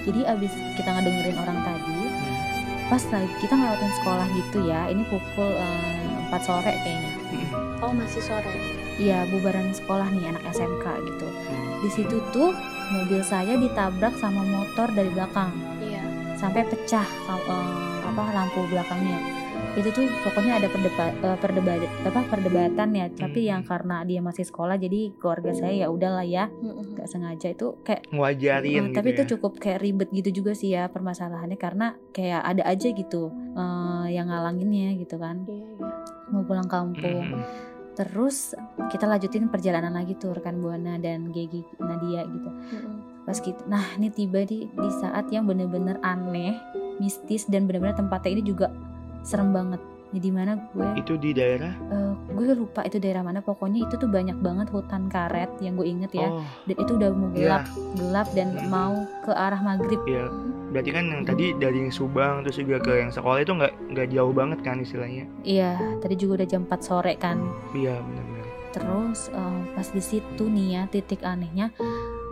Jadi 0.01 0.23
abis 0.23 0.49
kita 0.73 0.89
ngedengerin 0.89 1.35
orang 1.35 1.59
tadi, 1.59 1.99
Hmm, 2.07 2.37
pas 2.87 3.03
lagi 3.11 3.33
kita 3.37 3.53
ngelewatin 3.53 3.91
sekolah 3.97 4.27
gitu 4.31 4.59
ya. 4.63 4.81
Ini 4.87 5.03
pukul 5.05 5.51
eh, 5.51 6.29
4 6.29 6.39
sore 6.39 6.71
kayaknya. 6.75 7.11
hmm, 7.27 7.47
Oh 7.81 7.91
masih 7.91 8.21
sore. 8.21 8.53
Iya 8.97 9.25
bubaran 9.27 9.69
sekolah 9.71 10.09
nih 10.09 10.31
anak 10.31 10.43
SMK 10.47 10.85
gitu. 11.03 11.27
hmm. 11.27 11.67
Di 11.81 11.89
situ 11.91 12.17
tuh 12.31 12.53
mobil 12.89 13.21
saya 13.21 13.55
ditabrak 13.55 14.15
sama 14.15 14.41
motor 14.41 14.87
dari 14.89 15.09
belakang 15.09 15.51
Iya. 15.77 16.03
sampai 16.35 16.63
pecah 16.63 17.03
eh, 17.03 17.75
apa 18.03 18.23
lampu 18.31 18.63
belakangnya. 18.65 19.19
Itu 19.73 19.89
tuh 19.91 20.09
pokoknya 20.23 20.57
ada 20.57 20.67
perdebat 20.67 21.13
perdebat 21.37 21.77
apa 22.01 22.21
perdebatan 22.25 22.89
ya. 22.91 23.05
Tapi 23.07 23.41
Hmm. 23.41 23.49
yang 23.51 23.61
karena 23.63 24.01
dia 24.01 24.19
masih 24.19 24.41
sekolah 24.41 24.73
jadi 24.75 25.13
keluarga 25.13 25.53
saya 25.53 25.85
ya 25.85 25.87
udahlah 25.87 26.25
ya 26.25 26.49
nggak 26.49 27.05
sengaja 27.05 27.47
itu 27.47 27.77
kayak 27.83 28.09
Ngewajarin 28.09 28.73
eh, 28.73 28.81
gitu 28.83 28.95
tapi 28.95 29.09
ya. 29.09 29.13
itu 29.13 29.23
cukup 29.35 29.51
kayak 29.57 29.79
ribet 29.79 30.09
gitu 30.11 30.29
juga 30.35 30.51
sih 30.51 30.73
ya 30.73 30.87
permasalahannya 30.87 31.55
karena 31.55 31.93
kayak 32.09 32.41
ada 32.43 32.63
aja 32.65 32.87
gitu 32.89 33.29
eh, 33.53 34.05
yang 34.11 34.27
ngalanginnya 34.27 34.97
gitu 34.97 35.15
kan 35.15 35.45
Iya 35.45 35.61
iya. 35.77 35.87
mau 36.27 36.41
pulang 36.41 36.65
kampung. 36.65 37.23
Hmm, 37.23 37.45
terus 37.97 38.53
kita 38.87 39.03
lanjutin 39.03 39.49
perjalanan 39.49 39.89
lagi 39.91 40.13
tuh 40.13 40.31
rekan 40.31 40.61
buana 40.61 40.95
dan 40.95 41.33
Gigi 41.33 41.65
Nadia 41.77 42.23
gitu 42.23 42.49
Mm-mm. 42.71 43.25
pas 43.25 43.35
gitu 43.35 43.57
nah 43.65 43.81
ini 43.97 44.07
tiba 44.07 44.45
di 44.45 44.69
di 44.69 44.89
saat 45.01 45.27
yang 45.27 45.43
bener-bener 45.43 45.97
aneh 45.99 46.53
mistis 46.97 47.49
dan 47.49 47.65
bener-bener 47.65 47.97
tempatnya 47.97 48.37
ini 48.37 48.43
juga 48.45 48.69
serem 49.21 49.49
banget 49.49 49.81
ya 50.07 50.23
di 50.23 50.31
mana 50.31 50.55
gue 50.71 50.87
Itu 50.95 51.19
di 51.19 51.35
daerah 51.35 51.73
eh, 51.91 52.13
gue 52.31 52.55
lupa 52.55 52.79
itu 52.81 52.95
daerah 52.95 53.21
mana 53.21 53.43
pokoknya 53.43 53.83
itu 53.83 53.99
tuh 53.99 54.07
banyak 54.07 54.39
banget 54.39 54.71
hutan 54.71 55.11
karet 55.11 55.51
yang 55.59 55.75
gue 55.75 55.83
inget 55.83 56.11
ya 56.13 56.31
Oh, 56.31 56.39
dan 56.63 56.75
itu 56.79 56.91
udah 56.95 57.09
mau 57.11 57.29
gelap 57.33 57.63
iya. 57.65 57.73
gelap 57.97 58.27
dan 58.31 58.47
Hmm. 58.55 58.69
mau 58.71 58.95
ke 59.25 59.31
arah 59.33 59.59
maghrib 59.59 59.99
Iya. 60.07 60.31
Berarti 60.77 60.93
kan 60.93 61.09
yang 61.09 61.25
tadi 61.25 61.57
dari 61.57 61.89
Subang 61.89 62.45
terus 62.45 62.61
juga 62.61 62.77
ke 62.77 63.01
yang 63.01 63.09
sekolah 63.09 63.41
itu 63.41 63.49
nggak 63.49 63.73
nggak 63.97 64.07
jauh 64.13 64.29
banget 64.29 64.61
kan 64.61 64.77
istilahnya. 64.77 65.25
iya 65.41 65.73
tadi 65.97 66.13
juga 66.13 66.45
udah 66.45 66.47
jam 66.53 66.69
4 66.69 66.77
sore 66.85 67.17
kan. 67.17 67.41
Iya 67.73 67.97
benar-benar. 67.97 68.45
terus 68.77 69.33
eh, 69.33 69.59
pas 69.73 69.87
di 69.89 70.03
situ 70.05 70.43
nih 70.45 70.67
ya 70.77 70.81
titik 70.85 71.25
anehnya 71.25 71.73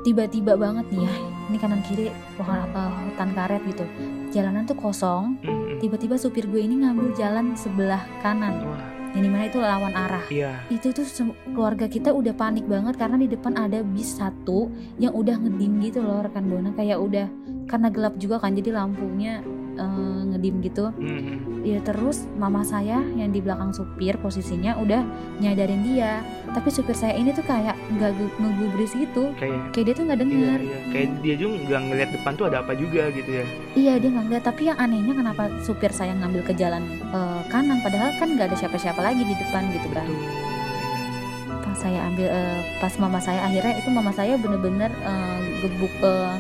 tiba-tiba 0.05 0.53
banget 0.53 0.85
nih 0.93 1.09
ya 1.09 1.13
ini 1.49 1.57
kanan 1.57 1.81
kiri 1.89 2.13
pohon 2.37 2.53
eh, 2.69 2.93
hutan 3.09 3.33
karet 3.33 3.65
gitu. 3.65 3.81
Jalanan 4.29 4.69
tuh 4.69 4.77
kosong 4.77 5.41
tiba-tiba 5.81 6.13
supir 6.21 6.45
gue 6.45 6.61
ini 6.61 6.85
ngambil 6.85 7.17
jalan 7.17 7.57
sebelah 7.57 8.05
kanan. 8.21 8.61
Wah, 8.61 8.85
yang 9.15 9.23
di 9.23 9.31
mana 9.31 9.43
itu 9.47 9.59
lawan 9.63 9.95
arah 9.95 10.25
iya. 10.27 10.59
itu 10.67 10.91
tuh 10.91 11.07
keluarga 11.55 11.87
kita 11.87 12.11
udah 12.11 12.35
panik 12.35 12.67
banget 12.67 12.99
karena 12.99 13.15
di 13.15 13.31
depan 13.31 13.55
ada 13.55 13.79
bis 13.79 14.19
satu 14.19 14.67
yang 14.99 15.15
udah 15.15 15.39
ngedim 15.39 15.79
gitu 15.79 16.03
loh 16.03 16.19
rekan 16.19 16.51
buana 16.51 16.75
kayak 16.75 16.99
udah 16.99 17.27
karena 17.71 17.87
gelap 17.87 18.13
juga 18.19 18.43
kan 18.43 18.51
jadi 18.51 18.75
lampunya 18.75 19.39
eh, 19.79 20.21
ngedim 20.35 20.59
gitu 20.59 20.91
Mm-mm. 20.99 21.54
Ya 21.65 21.81
terus 21.81 22.29
mama 22.37 22.61
saya 22.61 23.01
yang 23.17 23.33
di 23.33 23.41
belakang 23.41 23.73
supir 23.73 24.13
posisinya 24.15 24.77
udah 24.77 25.01
nyadarin 25.41 25.81
dia 25.81 26.21
tapi 26.53 26.69
supir 26.69 26.93
saya 26.93 27.17
ini 27.17 27.33
tuh 27.33 27.41
kayak 27.41 27.73
nggak 27.89 28.13
gu- 28.13 28.35
ngegubris 28.37 28.93
gitu 28.93 29.33
Kayak 29.35 29.73
kayak 29.73 29.85
dia 29.89 29.95
tuh 29.97 30.03
nggak 30.05 30.15
iya, 30.15 30.25
denger 30.29 30.59
iya. 30.61 30.77
Kayak 30.93 31.07
dia 31.19 31.35
juga 31.35 31.57
nggak 31.57 31.81
ngeliat 31.83 32.09
depan 32.13 32.31
tuh 32.35 32.45
ada 32.45 32.57
apa 32.61 32.73
juga 32.77 33.09
gitu 33.09 33.31
ya. 33.33 33.45
iya 33.73 33.93
dia 33.97 34.09
nggak 34.13 34.25
ngeliat 34.29 34.43
tapi 34.45 34.61
yang 34.69 34.77
anehnya 34.77 35.13
kenapa 35.17 35.43
supir 35.59 35.89
saya 35.89 36.13
ngambil 36.13 36.45
ke 36.45 36.53
jalan 36.53 36.85
eh, 37.01 37.41
kanan 37.49 37.81
padahal 37.81 38.13
kan 38.21 38.29
nggak 38.29 38.53
ada 38.53 38.57
siapa-siapa 38.57 39.01
lagi 39.01 39.25
di 39.25 39.33
depan 39.33 39.65
gitu 39.73 39.89
kan 39.89 40.05
Betul. 40.05 41.63
pas 41.65 41.77
saya 41.81 41.99
ambil 42.05 42.27
eh, 42.29 42.59
pas 42.77 42.93
mama 42.95 43.17
saya 43.17 43.41
akhirnya 43.41 43.73
itu 43.75 43.89
mama 43.89 44.11
saya 44.13 44.37
bener-bener 44.37 44.93
eh, 44.93 45.39
gebuk 45.65 45.93
eh, 46.05 46.33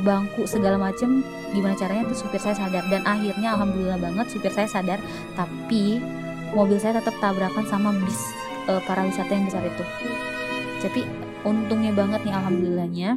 ke 0.00 0.02
bangku 0.02 0.42
segala 0.48 0.80
macem. 0.80 1.20
Gimana 1.52 1.76
caranya? 1.76 2.08
Tuh 2.08 2.24
supir 2.24 2.40
saya 2.40 2.56
sadar. 2.56 2.88
Dan 2.88 3.04
akhirnya 3.04 3.52
alhamdulillah 3.52 4.00
banget 4.00 4.32
supir 4.32 4.48
saya 4.48 4.64
sadar. 4.64 4.96
Tapi 5.36 6.00
mobil 6.56 6.80
saya 6.80 6.96
tetap 6.96 7.12
tabrakan 7.20 7.68
sama 7.68 7.92
bis 8.00 8.16
eh, 8.64 8.80
para 8.88 9.04
wisata 9.04 9.28
yang 9.28 9.44
besar 9.44 9.60
itu. 9.68 9.84
Tapi 10.80 11.04
untungnya 11.44 11.92
banget 11.92 12.24
nih 12.24 12.32
alhamdulillahnya. 12.32 13.10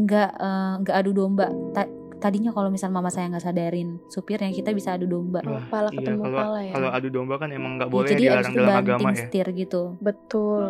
Nggak 0.00 0.30
eh, 0.40 0.72
nggak 0.80 0.96
adu 0.96 1.12
domba. 1.12 1.52
Ta- 1.76 1.99
tadinya 2.20 2.50
kalau 2.50 2.68
misal 2.68 2.88
mama 2.88 3.08
saya 3.08 3.26
nggak 3.26 3.42
sadarin 3.42 3.98
supirnya 4.06 4.48
kita 4.50 4.70
bisa 4.70 4.92
adu 4.92 5.08
domba 5.08 5.40
Wah, 5.40 5.64
pala 5.66 5.88
iya, 5.88 5.98
ketemu 5.98 6.20
kalau 6.22 6.38
pala 6.38 6.60
ya. 6.60 6.72
kalau 6.72 6.88
adu 6.90 7.08
domba 7.08 7.34
kan 7.36 7.48
emang 7.50 7.72
nggak 7.74 7.88
Ya, 7.88 7.92
boleh 7.92 8.06
jadi 8.06 8.14
abis 8.14 8.22
dilarang 8.22 8.52
dalam 8.52 8.68
banting 8.70 8.84
agama 8.86 9.08
ya. 9.08 9.16
setir 9.18 9.46
gitu 9.50 9.82
Betul. 9.98 10.62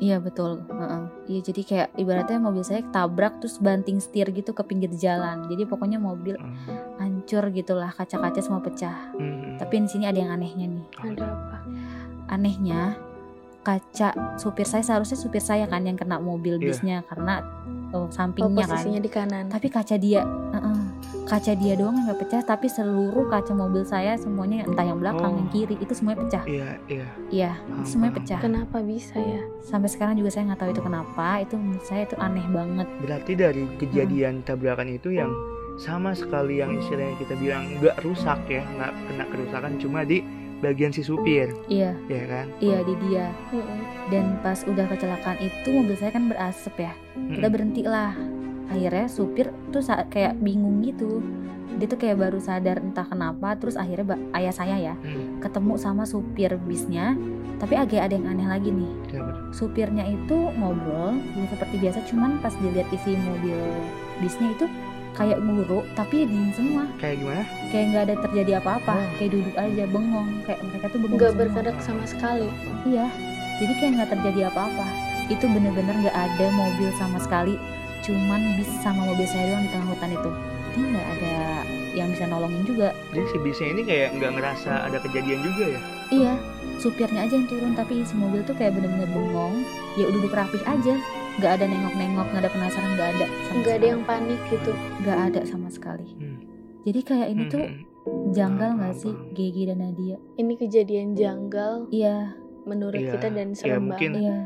Iya 0.00 0.16
betul. 0.16 0.64
Heeh. 0.66 1.02
Iya 1.28 1.40
jadi 1.44 1.60
kayak 1.62 1.88
ibaratnya 1.94 2.40
mobil 2.40 2.64
saya 2.64 2.80
tabrak 2.86 3.36
terus 3.36 3.60
banting 3.60 4.00
setir 4.00 4.24
gitu 4.30 4.50
ke 4.50 4.64
pinggir 4.64 4.88
jalan. 4.90 5.44
Jadi 5.44 5.62
pokoknya 5.62 6.00
mobil 6.00 6.40
Hmm. 6.40 6.56
hancur 6.96 7.44
gitulah 7.50 7.88
kaca-kaca 7.90 8.40
semua 8.40 8.58
pecah. 8.58 9.12
Mm-mm. 9.12 9.60
Tapi 9.60 9.74
di 9.78 9.90
sini 9.90 10.04
ada 10.04 10.16
yang 10.16 10.32
anehnya 10.32 10.66
nih. 10.66 10.84
Ada 10.96 11.20
apa? 11.22 11.56
Anehnya 12.30 12.96
kaca 13.60 14.08
supir 14.36 14.64
saya 14.64 14.80
seharusnya 14.80 15.18
supir 15.18 15.42
saya 15.42 15.68
kan 15.68 15.84
yang 15.84 15.94
kena 15.94 16.16
mobil 16.16 16.56
Iya. 16.56 16.64
bisnya 16.66 16.96
karena 17.04 17.44
oh, 17.90 17.98
Oh, 18.00 18.06
sampingnya 18.08 18.64
kan. 18.64 18.70
posisinya 18.70 19.00
di 19.00 19.10
kanan. 19.10 19.44
Tapi 19.46 19.66
kaca 19.66 19.96
dia, 19.96 20.22
heeh. 20.24 20.80
kaca 21.24 21.52
dia 21.54 21.74
doang 21.74 21.94
yang 21.94 22.06
gak 22.08 22.20
pecah. 22.20 22.42
Tapi 22.42 22.66
seluruh 22.66 23.26
kaca 23.26 23.52
mobil 23.52 23.82
saya 23.82 24.14
semuanya 24.14 24.62
entah 24.64 24.82
yang 24.82 24.98
belakang 24.98 25.30
Oh. 25.30 25.38
yang 25.38 25.48
kiri 25.48 25.74
itu 25.76 25.92
semuanya 25.92 26.18
pecah. 26.20 26.42
Iya, 26.44 26.68
iya. 26.86 27.06
Iya, 27.30 27.52
semuanya 27.82 28.14
pecah. 28.18 28.38
Kenapa 28.38 28.78
bisa 28.80 29.14
ya? 29.14 29.42
Sampai 29.60 29.86
sekarang 29.86 30.14
juga 30.14 30.28
saya 30.28 30.50
nggak 30.50 30.60
tahu 30.60 30.70
itu 30.70 30.82
kenapa. 30.82 31.26
Itu 31.38 31.54
menurut 31.54 31.84
saya 31.84 32.02
itu 32.02 32.16
aneh 32.16 32.46
banget. 32.46 32.86
Berarti 32.98 33.32
dari 33.34 33.62
kejadian 33.76 34.42
tabrakan 34.42 34.90
itu 34.90 35.10
yang 35.10 35.30
sama 35.78 36.12
sekali 36.12 36.58
yang 36.58 36.76
istilahnya 36.76 37.16
kita 37.16 37.34
bilang 37.34 37.78
nggak 37.78 38.02
rusak 38.02 38.36
ya, 38.46 38.60
nggak 38.66 38.92
kena 39.06 39.24
kerusakan 39.26 39.72
cuma 39.78 40.02
di 40.02 40.20
bagian 40.60 40.90
si 40.90 41.00
supir, 41.00 41.50
Iya. 41.66 41.96
ya 42.06 42.24
kan? 42.26 42.46
Iya 42.58 42.78
di 42.82 42.94
dia. 43.02 43.26
Dan 44.08 44.38
pas 44.40 44.60
udah 44.62 44.86
kecelakaan 44.86 45.38
itu 45.38 45.68
mobil 45.70 45.94
saya 45.94 46.10
kan 46.10 46.28
berasap 46.28 46.76
ya. 46.76 46.92
Kita 47.16 47.48
berhenti 47.48 47.82
lah. 47.82 48.12
Akhirnya 48.68 49.06
supir 49.06 49.50
tuh 49.68 49.80
kayak 50.06 50.38
bingung 50.38 50.80
gitu. 50.80 51.24
Dia 51.70 51.86
tuh 51.86 51.96
kayak 51.96 52.20
baru 52.20 52.36
sadar 52.36 52.78
entah 52.78 53.02
kenapa 53.02 53.56
terus 53.56 53.74
akhirnya 53.74 54.14
ayah 54.32 54.52
saya 54.52 54.76
ya 54.76 54.94
Hmm, 54.96 55.40
ketemu 55.40 55.74
sama 55.74 56.04
supir 56.04 56.54
bisnya. 56.60 57.16
Tapi 57.56 57.76
agak 57.76 58.08
ada 58.08 58.14
yang 58.14 58.28
aneh 58.28 58.46
lagi 58.46 58.70
nih. 58.70 58.92
Tuh? 59.10 59.26
supirnya 59.50 60.06
itu 60.06 60.36
ngobrol 60.54 61.18
seperti 61.50 61.76
biasa 61.76 62.06
cuman 62.06 62.38
pas 62.38 62.54
dilihat 62.54 62.86
isi 62.90 63.18
mobil 63.18 63.58
bisnya 64.18 64.54
itu 64.54 64.70
kayak 65.12 65.38
guru 65.38 65.82
tapi 65.92 66.22
ya 66.22 66.26
dingin 66.26 66.52
semua 66.52 66.84
Kayak 66.96 67.16
gimana? 67.18 67.42
kayak 67.68 67.84
nggak 67.88 68.04
ada 68.04 68.16
terjadi 68.24 68.52
apa-apa 68.58 68.94
Oh. 68.94 69.10
kayak 69.16 69.30
duduk 69.32 69.54
aja 69.54 69.84
bengong 69.86 70.30
kayak 70.42 70.60
mereka 70.62 70.86
tuh 70.86 70.98
bengong 70.98 71.18
Nggak 71.18 71.34
bergerak 71.36 71.76
sama 71.78 72.04
sekali. 72.04 72.48
Iya, 72.82 73.06
jadi 73.58 73.72
kayak 73.76 73.92
nggak 73.94 74.10
terjadi 74.10 74.40
apa-apa. 74.48 74.86
Itu 75.28 75.44
bener-bener 75.46 75.94
nggak 75.96 76.16
ada 76.16 76.46
mobil 76.50 76.90
sama 76.94 77.18
sekali, 77.18 77.54
cuman 78.00 78.56
bis 78.56 78.70
sama 78.80 79.04
mobil 79.04 79.24
saya 79.24 79.46
doang 79.48 79.62
di 79.62 79.70
tengah 79.70 79.88
hutan 79.88 80.10
itu. 80.10 80.30
Jadi 80.70 80.80
nggak 80.88 81.06
ada 81.10 81.34
yang 81.92 82.08
bisa 82.10 82.24
nolongin 82.24 82.62
juga. 82.64 82.88
Jadi 83.10 83.24
si 83.26 83.36
bisnya 83.38 83.68
ini 83.68 83.82
kayak 83.82 84.08
nggak 84.16 84.32
ngerasa 84.32 84.72
ada 84.86 84.98
kejadian 85.00 85.40
juga 85.40 85.64
ya? 85.68 85.80
Iya, 86.10 86.32
supirnya 86.76 87.20
aja 87.22 87.34
yang 87.34 87.46
turun, 87.46 87.72
tapi 87.72 88.00
isi 88.00 88.14
mobil 88.14 88.42
tuh 88.42 88.54
kayak 88.54 88.74
bener-bener 88.74 89.06
bengong. 89.06 89.62
Ya 89.94 90.06
udah 90.06 90.16
duduk 90.16 90.32
rapih 90.32 90.62
aja, 90.64 90.94
nggak 91.40 91.52
ada 91.56 91.64
nengok-nengok, 91.64 92.26
nggak 92.28 92.42
ada 92.42 92.52
penasaran, 92.52 92.90
nggak 92.94 93.10
ada. 93.10 93.26
Nggak 93.54 93.74
ada 93.74 93.86
yang 93.88 94.02
panik 94.04 94.40
gitu. 94.46 94.72
nggak 95.00 95.18
ada 95.26 95.40
sama 95.42 95.68
sekali. 95.68 96.04
Hmm. 96.12 96.38
Jadi 96.80 97.00
kayak 97.02 97.28
ini 97.28 97.42
tuh 97.46 97.64
Hmm, 98.00 98.32
janggal 98.32 98.70
Paham, 98.70 98.78
nggak 98.78 98.94
paham, 98.94 99.02
sih. 99.02 99.14
Gigi 99.32 99.62
dan 99.64 99.78
Nadia? 99.78 100.16
Ini 100.34 100.52
kejadian 100.54 101.08
janggal 101.12 101.72
Iya, 101.90 102.32
menurut 102.62 102.96
Iya, 102.98 103.12
kita 103.12 103.28
dan 103.28 103.48
iya, 103.48 103.56
serem 103.56 103.82
mungkin 103.82 104.10
banget. 104.10 104.22
iya, 104.22 104.38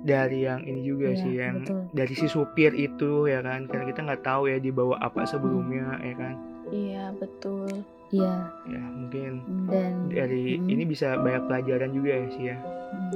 dari 0.00 0.38
yang 0.42 0.60
ini 0.64 0.80
juga 0.82 1.06
Iya, 1.08 1.20
sih 1.20 1.32
yang 1.36 1.54
betul. 1.60 1.80
dari 1.92 2.14
si 2.16 2.26
supir 2.26 2.72
itu 2.72 3.12
ya 3.26 3.40
kan 3.40 3.66
karena 3.66 3.84
kita 3.84 4.00
nggak 4.02 4.22
tahu 4.22 4.42
ya 4.46 4.56
dibawa 4.56 4.96
apa 4.98 5.22
sebelumnya 5.22 5.98
ya 6.00 6.14
kan 6.16 6.34
Iya 6.68 7.04
betul. 7.14 7.68
iya. 8.08 8.48
ya 8.64 8.82
mungkin 8.88 9.32
Dan 9.66 9.92
dari 10.08 10.56
Mm. 10.56 10.66
ini 10.68 10.82
bisa 10.84 11.14
banyak 11.16 11.46
pelajaran 11.46 11.90
juga 11.92 12.10
ya 12.12 12.26
sih 12.28 12.44
ya 12.44 12.56
Hmm. 12.90 13.12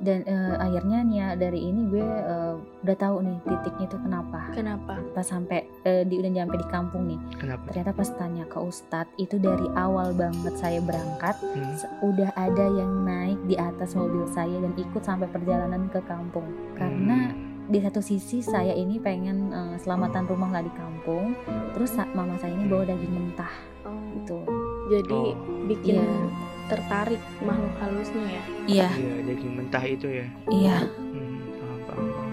Dan 0.00 0.24
eh, 0.24 0.56
akhirnya 0.56 1.04
nih 1.04 1.16
ya 1.16 1.28
dari 1.36 1.60
ini 1.60 1.86
gue 1.86 2.00
eh, 2.00 2.54
udah 2.56 2.96
tahu 2.96 3.20
nih 3.20 3.36
titiknya 3.44 3.84
itu 3.84 3.98
kenapa. 4.00 4.40
Kenapa? 4.50 4.94
Pas 5.12 5.22
sampai 5.22 5.68
eh, 5.84 6.02
di 6.02 6.16
udah 6.16 6.32
nyampe 6.32 6.56
di 6.56 6.64
kampung 6.66 7.04
nih, 7.04 7.20
kenapa 7.36 7.68
ternyata 7.68 7.92
pas 7.92 8.08
tanya 8.16 8.44
ke 8.44 8.56
Ustadz 8.56 9.12
itu 9.16 9.36
dari 9.36 9.68
awal 9.74 10.12
banget 10.12 10.56
saya 10.56 10.80
berangkat 10.80 11.36
Hmm. 11.40 11.76
udah 12.02 12.32
ada 12.32 12.66
yang 12.70 13.04
naik 13.04 13.36
di 13.44 13.54
atas 13.54 13.92
mobil 13.92 14.24
saya 14.26 14.56
dan 14.56 14.72
ikut 14.72 15.02
sampai 15.02 15.28
perjalanan 15.28 15.84
ke 15.88 16.00
kampung. 16.02 16.48
Karena 16.72 17.36
di 17.66 17.78
satu 17.78 18.00
sisi 18.00 18.40
saya 18.40 18.72
ini 18.72 18.96
pengen 18.96 19.52
eh, 19.52 19.76
selamatan 19.76 20.24
rumah 20.24 20.48
lah 20.48 20.64
di 20.64 20.72
kampung, 20.72 21.36
terus 21.70 21.92
mama 22.10 22.34
saya 22.36 22.50
ini 22.50 22.64
bawa 22.66 22.88
daging 22.88 23.12
mentah 23.12 23.52
Oh, 23.80 23.96
gitu. 24.14 24.38
jadi 24.88 25.20
Oh. 25.28 25.36
bikin 25.66 26.00
Iya. 26.00 26.08
Tertarik 26.70 27.18
makhluk 27.42 27.74
halusnya 27.82 28.24
ya. 28.24 28.42
Iya, 28.64 28.88
iya 28.94 29.14
daging 29.26 29.52
mentah 29.58 29.84
itu 29.84 30.06
ya. 30.06 30.26
Iya, 30.46 30.76
Hmm, 30.86 31.38
paham, 31.58 31.78
paham, 31.84 32.06
paham. 32.14 32.28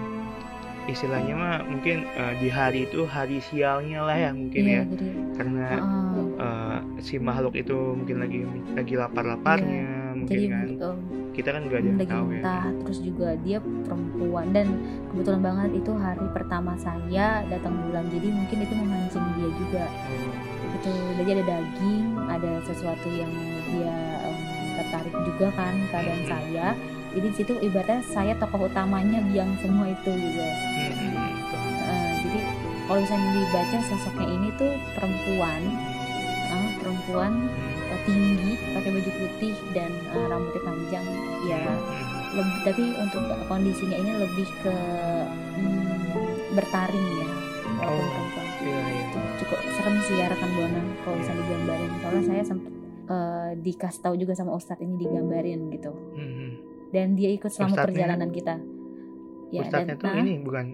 istilahnya 0.88 1.34
mah 1.36 1.56
mungkin 1.68 2.06
eh, 2.08 2.34
di 2.38 2.48
hari 2.48 2.86
itu 2.86 3.04
hari 3.04 3.42
sialnya 3.44 4.00
lah 4.00 4.16
ya 4.16 4.30
mungkin 4.32 4.62
iya. 4.64 4.80
ya. 4.80 4.82
Jadi, 4.88 5.06
karena 5.36 5.66
heeh. 5.76 6.24
eh, 6.38 6.78
si 7.02 7.14
makhluk 7.18 7.54
itu 7.54 7.76
mungkin 7.92 8.16
lagi 8.18 8.40
lagi 8.72 8.94
lapar-laparnya 8.96 10.16
mungkin 10.16 10.26
jadi 10.32 10.46
kan. 10.48 10.66
em, 10.80 10.98
kita 11.36 11.48
kan 11.54 11.62
nggak 11.68 11.78
ada 11.78 11.86
yang 11.86 11.98
tahu 12.02 12.24
ya. 12.26 12.42
mentah 12.42 12.66
terus 12.82 12.98
juga 12.98 13.28
dia 13.44 13.58
perempuan. 13.60 14.46
Dan 14.50 14.66
kebetulan 15.12 15.42
banget 15.44 15.70
itu 15.76 15.92
hari 15.94 16.26
pertama 16.32 16.72
saya 16.80 17.44
datang 17.46 17.74
bulan 17.84 18.08
jadi 18.10 18.28
mungkin 18.32 18.58
itu 18.62 18.74
memancing 18.74 19.26
dia 19.36 19.50
juga. 19.54 19.84
Gitu 20.68 20.90
jadi 21.18 21.30
ada 21.38 21.44
daging 21.46 22.06
ada 22.28 22.52
sesuatu 22.64 23.08
yang 23.12 23.30
dia 23.68 23.94
tertarik 24.88 25.12
juga 25.28 25.52
kan 25.52 25.76
keadaan 25.92 26.22
saya. 26.24 26.66
Jadi 27.12 27.26
di 27.28 27.36
situ 27.36 27.52
ibaratnya 27.60 28.00
saya 28.08 28.32
tokoh 28.40 28.68
utamanya 28.72 29.20
biang 29.28 29.52
semua 29.60 29.92
itu 29.92 30.10
juga 30.16 30.48
hmm, 30.48 31.36
paham. 31.52 31.72
Eh, 31.76 32.12
jadi 32.24 32.40
kalau 32.88 33.00
misalnya 33.04 33.28
dibaca 33.36 33.78
sosoknya 33.84 34.26
ini 34.32 34.48
tuh 34.56 34.72
perempuan 34.96 35.62
eh, 36.48 36.70
perempuan 36.80 37.32
eh, 37.92 38.00
tinggi 38.08 38.52
pakai 38.72 38.90
baju 38.96 39.10
putih 39.12 39.54
dan 39.76 39.92
eh, 39.92 40.26
rambutnya 40.28 40.62
panjang 40.64 41.06
ya. 41.44 41.60
Lebih 42.32 42.56
tapi 42.64 42.84
untuk 42.96 43.22
kondisinya 43.48 43.96
ini 44.00 44.12
lebih 44.24 44.48
ke 44.64 44.76
hmm, 45.60 46.56
bertaring 46.56 47.06
ya 47.20 47.28
walaupun 47.76 48.04
Oh. 48.04 48.08
perempuan. 48.08 48.46
Iya, 48.58 48.80
iya. 48.90 49.00
itu 49.06 49.18
cukup 49.44 49.58
serem 49.78 49.96
sih 50.02 50.16
ya 50.18 50.26
rekan 50.28 50.50
buana 50.56 50.80
kalau 51.06 51.16
bisa 51.20 51.32
digambarin. 51.36 51.92
Soalnya 52.02 52.22
saya 52.26 52.42
sempet 52.42 52.77
eh, 53.08 53.50
dikasih 53.56 54.00
tahu 54.00 54.14
juga 54.14 54.32
sama 54.32 54.52
ustadz 54.52 54.78
ini 54.78 54.94
digambarin 54.96 55.68
gitu 55.70 55.90
Mhm. 55.90 56.48
dan 56.90 57.12
dia 57.12 57.30
ikut 57.30 57.48
selama 57.48 57.72
Ustadznya- 57.72 57.84
perjalanan 57.86 58.30
kita 58.30 58.54
ya 59.48 59.60
Ustadznya 59.62 59.94
dan 59.94 59.98
tuh 59.98 60.06
ah, 60.06 60.16
ini 60.16 60.32
bukan 60.38 60.66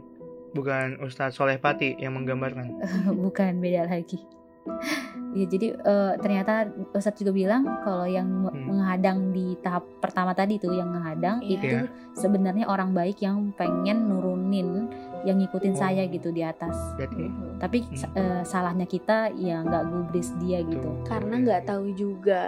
bukan 0.50 0.86
Ustadz 1.00 1.34
Soleh 1.34 1.56
Pati 1.56 1.94
yang 1.96 2.14
menggambarkan. 2.14 2.78
bukan 3.24 3.58
beda 3.58 3.86
lagi 3.86 4.22
ya 5.34 5.44
jadi 5.44 5.74
eh, 5.74 6.12
ternyata 6.16 6.66
ustadz 6.90 7.18
juga 7.18 7.32
bilang 7.32 7.62
kalau 7.82 8.06
yang 8.06 8.26
Hmm. 8.44 8.64
menghadang 8.66 9.30
di 9.30 9.58
tahap 9.58 9.82
pertama 9.98 10.30
tadi 10.32 10.56
tuh 10.56 10.72
yang 10.72 10.88
menghadang 10.88 11.38
Iya. 11.40 11.52
itu 11.52 11.66
Iya. 11.76 11.82
sebenarnya 12.14 12.64
orang 12.64 12.90
baik 12.90 13.18
yang 13.18 13.50
pengen 13.52 14.08
nurunin 14.08 14.88
yang 15.24 15.36
ngikutin 15.36 15.72
Oh. 15.72 15.80
saya 15.80 16.02
gitu 16.04 16.28
di 16.28 16.40
atas 16.40 16.76
Berarti 16.94 17.24
tapi 17.56 17.78
Hmm. 17.80 18.12
eh, 18.14 18.42
salahnya 18.42 18.84
kita 18.84 19.32
ya 19.32 19.60
nggak 19.60 19.82
gubris 19.86 20.30
dia 20.38 20.60
gitu 20.60 20.84
tuh, 20.84 20.94
Karena 21.04 21.34
iya, 21.34 21.42
nggak 21.42 21.60
iya. 21.60 21.68
tahu 21.68 21.84
juga. 21.90 22.42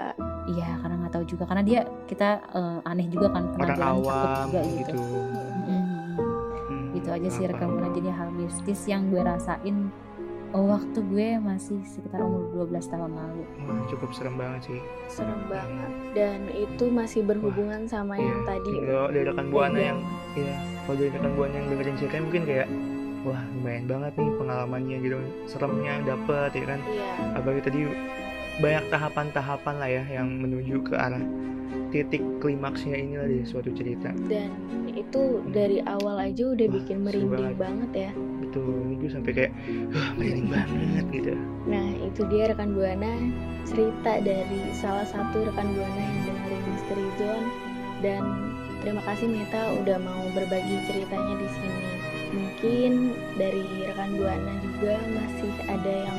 Iya 0.46 0.68
karena 0.78 0.94
nggak 0.96 1.12
tahu 1.12 1.24
juga 1.26 1.44
karena 1.44 1.62
dia 1.62 1.80
kita 2.04 2.28
eh, 2.46 2.78
aneh 2.84 3.06
juga 3.06 3.28
kan 3.30 3.44
takut 3.50 3.80
awam 3.82 4.46
juga 4.46 4.60
gitu. 4.62 4.92
gitu. 4.92 4.98
Mm, 5.66 5.84
Hmm, 6.66 6.86
gitu 6.92 7.08
aja 7.08 7.28
sih 7.28 7.42
paham, 7.42 7.50
rekam 7.50 7.70
paham. 7.72 7.94
jadi 7.94 8.10
hal 8.12 8.28
mistis 8.30 8.80
yang 8.84 9.08
gue 9.08 9.20
rasain 9.20 9.88
oh, 10.48 10.64
waktu 10.68 10.98
gue 11.02 11.28
masih 11.38 11.82
sekitar 11.84 12.18
umur 12.18 12.48
12 12.62 12.86
tahun 12.86 13.12
lalu. 13.12 13.42
Wah, 13.62 13.82
cukup 13.86 14.08
serem 14.10 14.34
banget 14.34 14.60
sih. 14.64 14.80
Serem 15.06 15.36
banget. 15.46 15.90
Dan 16.12 16.48
itu 16.48 16.84
masih 16.88 17.20
berhubungan 17.22 17.84
sama 17.84 18.14
yang 18.14 18.40
Iya. 18.40 18.46
tadi. 18.46 18.72
Kalau 18.80 19.06
dari 19.10 19.24
rekan 19.26 19.48
buana 19.48 19.76
yang 19.82 19.98
iya, 20.32 20.56
kalau 20.86 20.96
dari 20.96 21.10
rekan 21.10 21.32
buana 21.34 21.54
yang 21.54 21.66
dengerin 21.68 21.96
ceritanya 21.96 22.22
mungkin 22.22 22.42
kayak 22.44 22.66
wah 23.22 23.42
lumayan 23.52 23.84
banget 23.84 24.12
nih 24.14 24.30
pengalamannya 24.32 24.96
gitu 25.00 25.16
seremnya 25.44 25.94
dapet 26.04 26.50
ya 26.52 26.64
kan 26.68 26.80
Iya. 26.80 27.10
apalagi 27.34 27.60
tadi 27.60 27.78
banyak 28.56 28.84
tahapan-tahapan 28.88 29.74
lah 29.76 29.90
ya 29.90 30.04
yang 30.08 30.28
menuju 30.32 30.80
ke 30.82 30.94
arah 30.94 31.20
titik 31.88 32.22
klimaksnya 32.38 32.94
inilah 32.94 33.26
dari 33.26 33.42
suatu 33.42 33.68
cerita 33.70 34.10
Dan 34.24 34.50
itu 34.88 35.22
dari 35.46 35.82
awal 35.82 36.22
aja 36.22 36.48
udah 36.48 36.64
Wah, 36.64 36.74
bikin 36.78 36.98
merinding 37.02 37.52
banget. 37.52 37.58
banget 37.58 37.90
ya. 37.92 38.10
betul 38.38 38.64
ini 38.80 38.94
gue 38.96 39.10
sampai 39.10 39.32
kayak 39.32 39.52
wah 39.90 40.08
merinding 40.14 40.48
banget 40.48 41.04
gitu 41.12 41.34
Nah, 41.66 41.82
itu 42.00 42.22
dia 42.30 42.46
rekan 42.46 42.70
Buana 42.72 43.12
cerita 43.66 44.22
dari 44.22 44.70
salah 44.72 45.02
satu 45.04 45.42
rekan 45.42 45.66
Buana 45.68 45.98
yang 45.98 46.20
dengerin 46.24 46.62
Mystery 46.64 47.06
Zone 47.16 47.46
dan 47.98 48.22
terima 48.86 49.02
kasih 49.02 49.26
Meta 49.26 49.74
udah 49.82 49.98
mau 49.98 50.22
berbagi 50.30 50.78
ceritanya 50.86 51.34
di 51.42 51.48
sini. 51.50 51.90
Mungkin 52.30 52.92
dari 53.34 53.66
rekan 53.82 54.14
Buana 54.14 54.54
juga 54.62 54.94
masih 55.10 55.50
ada 55.66 55.94
yang 56.06 56.18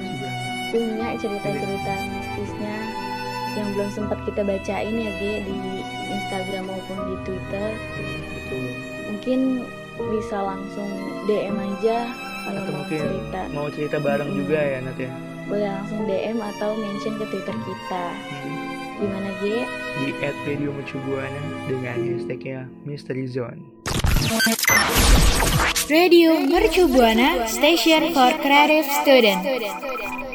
punya 0.75 1.15
cerita-cerita 1.15 1.93
mistisnya 2.11 2.75
yang 3.55 3.71
belum 3.71 3.87
sempat 3.95 4.19
kita 4.27 4.43
bacain 4.43 4.99
ya 4.99 5.11
G 5.15 5.47
di 5.47 5.55
Instagram 6.11 6.67
maupun 6.67 6.97
di 7.07 7.15
Twitter. 7.23 7.71
Mungkin 9.15 9.63
bisa 10.11 10.37
langsung 10.43 10.91
DM 11.23 11.55
aja 11.55 12.11
kalau 12.43 12.59
Atau 12.67 12.71
mau 12.75 12.79
mungkin 12.83 12.99
cerita. 12.99 13.41
mau 13.55 13.67
cerita 13.71 13.97
bareng 14.03 14.27
Mm-mm. 14.27 14.39
juga 14.43 14.59
ya 14.59 14.77
Nat 14.83 14.99
ya 14.99 15.11
boleh 15.47 15.71
langsung 15.71 16.03
DM 16.03 16.37
atau 16.43 16.75
mention 16.75 17.15
ke 17.15 17.25
Twitter 17.31 17.55
kita. 17.55 18.05
Hmm. 18.11 18.56
Gimana 18.97 19.29
G? 19.37 19.61
di 20.01 20.09
@radio 20.21 20.73
mercubuana 20.73 21.41
dengan 21.69 21.97
hashtagnya 22.01 22.65
Mystery 22.81 23.29
Zone 23.29 23.61
Radio 25.85 26.41
Mercu 26.41 26.89
Buana 26.89 27.45
Station 27.45 28.11
for 28.11 28.33
Creative 28.41 28.89
Student. 29.05 30.26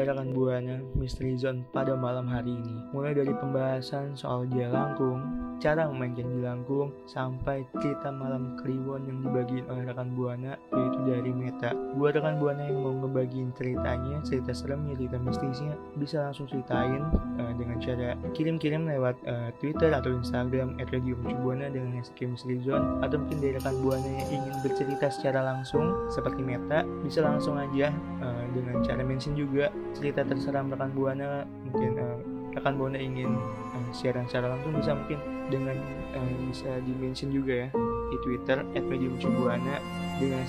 Rekan 0.00 0.32
buana 0.32 0.80
Mystery 0.96 1.36
Zone 1.36 1.68
pada 1.76 1.92
malam 1.92 2.24
hari 2.24 2.56
ini. 2.56 2.80
Mulai 2.96 3.12
dari 3.12 3.36
pembahasan 3.36 4.16
soal 4.16 4.48
jelangkung, 4.48 5.20
cara 5.60 5.84
memainkan 5.86 6.26
jelangkung, 6.32 6.90
sampai 7.04 7.68
cerita 7.78 8.08
malam 8.08 8.56
kliwon 8.64 9.04
yang 9.04 9.20
dibagiin 9.20 9.68
oleh 9.68 9.84
rekan 9.84 10.16
buana, 10.16 10.56
yaitu 10.72 10.98
dari 11.04 11.30
Meta. 11.30 11.76
Buat 11.98 12.18
rekan 12.18 12.40
buana 12.40 12.64
yang 12.64 12.80
mau 12.80 12.94
ngebagiin 13.04 13.52
ceritanya, 13.52 14.18
cerita 14.24 14.56
seremnya, 14.56 14.96
cerita 14.96 15.18
mistisnya, 15.20 15.74
bisa 16.00 16.16
langsung 16.24 16.48
ceritain 16.48 17.02
eh, 17.36 17.52
dengan 17.60 17.76
cara 17.78 18.08
kirim-kirim 18.32 18.88
lewat 18.88 19.16
eh, 19.28 19.50
Twitter 19.60 19.92
atau 19.92 20.10
Instagram 20.16 20.80
@radiomercubuana 20.80 21.68
dengan 21.68 22.00
hashtag 22.00 22.32
Mystery 22.32 22.58
Zone, 22.64 23.04
atau 23.04 23.20
mungkin 23.20 23.38
dari 23.44 23.54
rekan 23.60 23.76
buana 23.84 24.08
yang 24.08 24.28
ingin 24.40 24.54
bercerita 24.64 25.12
secara 25.12 25.44
langsung 25.44 26.08
seperti 26.08 26.40
Meta, 26.40 26.82
bisa 27.04 27.20
langsung 27.20 27.60
aja 27.60 27.92
eh, 28.22 28.44
dengan 28.56 28.80
cara 28.82 29.02
mention 29.02 29.34
juga 29.34 29.68
cerita 29.92 30.24
terserah 30.26 30.64
rekan 30.66 30.90
buana 30.94 31.46
mungkin 31.68 31.90
eh, 31.98 32.18
rekan 32.56 32.74
buana 32.76 32.98
ingin 32.98 33.30
eh, 33.76 33.88
siaran 33.92 34.28
secara 34.28 34.56
langsung 34.56 34.76
bisa 34.76 34.92
mungkin 34.96 35.18
dengan 35.48 35.76
eh, 36.14 36.32
bisa 36.48 36.70
di 36.84 36.92
mention 36.96 37.32
juga 37.32 37.66
ya 37.66 37.68
di 38.12 38.16
Twitter 38.20 38.60
@mediumcubuana 38.76 39.80
dengan 40.20 40.44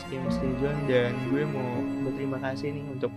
Zone 0.59 0.79
dan 0.85 1.15
gue 1.31 1.43
mau 1.47 1.69
berterima 2.03 2.37
kasih 2.43 2.75
nih 2.75 2.85
untuk 2.91 3.11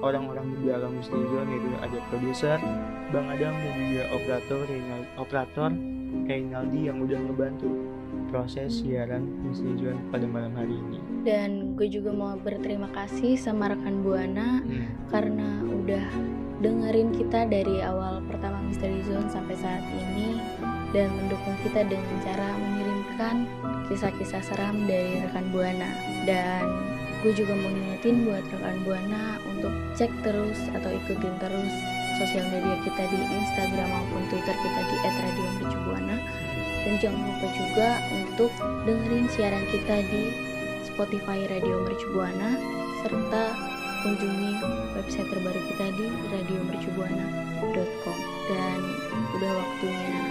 orang-orang 0.00 0.46
di 0.52 0.56
belakang 0.64 0.92
Mystery 0.96 1.26
Zone 1.28 1.48
yaitu 1.52 1.70
ada 1.80 1.98
produser 2.08 2.58
Bang 3.12 3.26
Adam 3.28 3.54
dan 3.54 3.72
juga 3.76 4.04
operator 4.16 4.60
Reynald, 4.66 5.06
operator 5.20 5.70
Reynaldi 6.26 6.80
yang 6.88 6.98
udah 7.04 7.18
ngebantu 7.20 7.70
proses 8.30 8.82
siaran 8.82 9.26
Mystery 9.44 9.76
Zone 9.78 10.00
pada 10.08 10.26
malam 10.26 10.52
hari 10.54 10.74
ini. 10.74 10.98
Dan 11.26 11.76
gue 11.76 11.90
juga 11.90 12.10
mau 12.14 12.34
berterima 12.38 12.88
kasih 12.94 13.36
sama 13.36 13.74
rekan 13.74 14.00
Buana 14.00 14.62
karena 15.12 15.60
udah 15.66 16.06
dengerin 16.60 17.10
kita 17.16 17.48
dari 17.48 17.80
awal 17.84 18.20
pertama 18.28 18.60
Mystery 18.64 19.02
Zone 19.04 19.28
sampai 19.28 19.56
saat 19.58 19.84
ini 19.90 20.38
dan 20.90 21.10
mendukung 21.14 21.54
kita 21.66 21.86
dengan 21.86 22.16
cara 22.22 22.48
mengirimkan 22.58 23.46
kisah-kisah 23.90 24.42
seram 24.42 24.86
dari 24.86 25.22
rekan 25.26 25.50
Buana. 25.50 25.90
Dan 26.24 26.62
gue 27.20 27.32
juga 27.36 27.52
mau 27.52 27.68
ngingetin 27.68 28.24
buat 28.24 28.44
rekan 28.48 28.80
Buana 28.84 29.36
untuk 29.44 29.72
cek 29.92 30.08
terus 30.24 30.56
atau 30.72 30.88
ikutin 30.88 31.36
terus 31.36 31.74
sosial 32.16 32.48
media 32.48 32.76
kita 32.84 33.04
di 33.12 33.18
Instagram 33.20 33.88
maupun 33.92 34.22
Twitter 34.32 34.56
kita 34.56 34.80
di 34.88 34.96
@radiomercubuana 35.04 36.16
dan 36.80 36.94
jangan 36.96 37.20
lupa 37.20 37.48
juga 37.52 37.88
untuk 38.16 38.50
dengerin 38.88 39.28
siaran 39.28 39.64
kita 39.68 40.00
di 40.08 40.22
Spotify 40.88 41.44
Radio 41.48 41.84
Mercubuana 41.84 42.56
serta 43.04 43.44
kunjungi 44.00 44.52
website 44.96 45.28
terbaru 45.28 45.60
kita 45.76 45.86
di 45.96 46.06
radiomercubuana.com 46.32 48.18
dan 48.48 48.80
udah 49.36 49.52
waktunya 49.60 50.29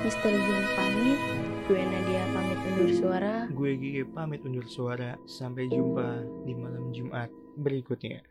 Mister 0.00 0.32
Zen 0.32 0.64
pamit 0.74 1.20
gue 1.68 1.76
Nadia 1.76 2.24
pamit 2.32 2.58
undur 2.72 2.90
suara 2.90 3.34
Gue 3.52 3.76
Gigi 3.76 4.02
pamit 4.08 4.40
undur 4.42 4.64
suara. 4.64 5.20
Sampai 5.28 5.68
jumpa 5.68 6.24
di 6.48 6.56
malam 6.56 6.88
Jumat 6.90 7.28
berikutnya. 7.60 8.24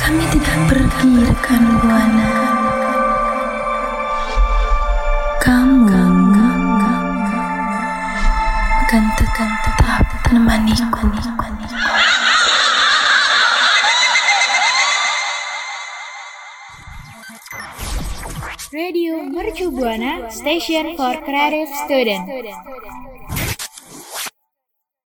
Kami 0.00 0.24
tidak 0.32 0.58
pergi 0.72 1.10
rekan 1.28 1.64
buana. 1.84 2.32
Kamu 5.44 5.84
akan 8.94 9.10
tetap 9.18 9.73
menemaniku. 10.34 11.06
Radio 18.74 19.22
Mercu 19.22 19.70
Buana 19.70 20.30
Station 20.30 20.96
for 20.96 21.14
Creative 21.22 21.70
Student. 21.86 22.26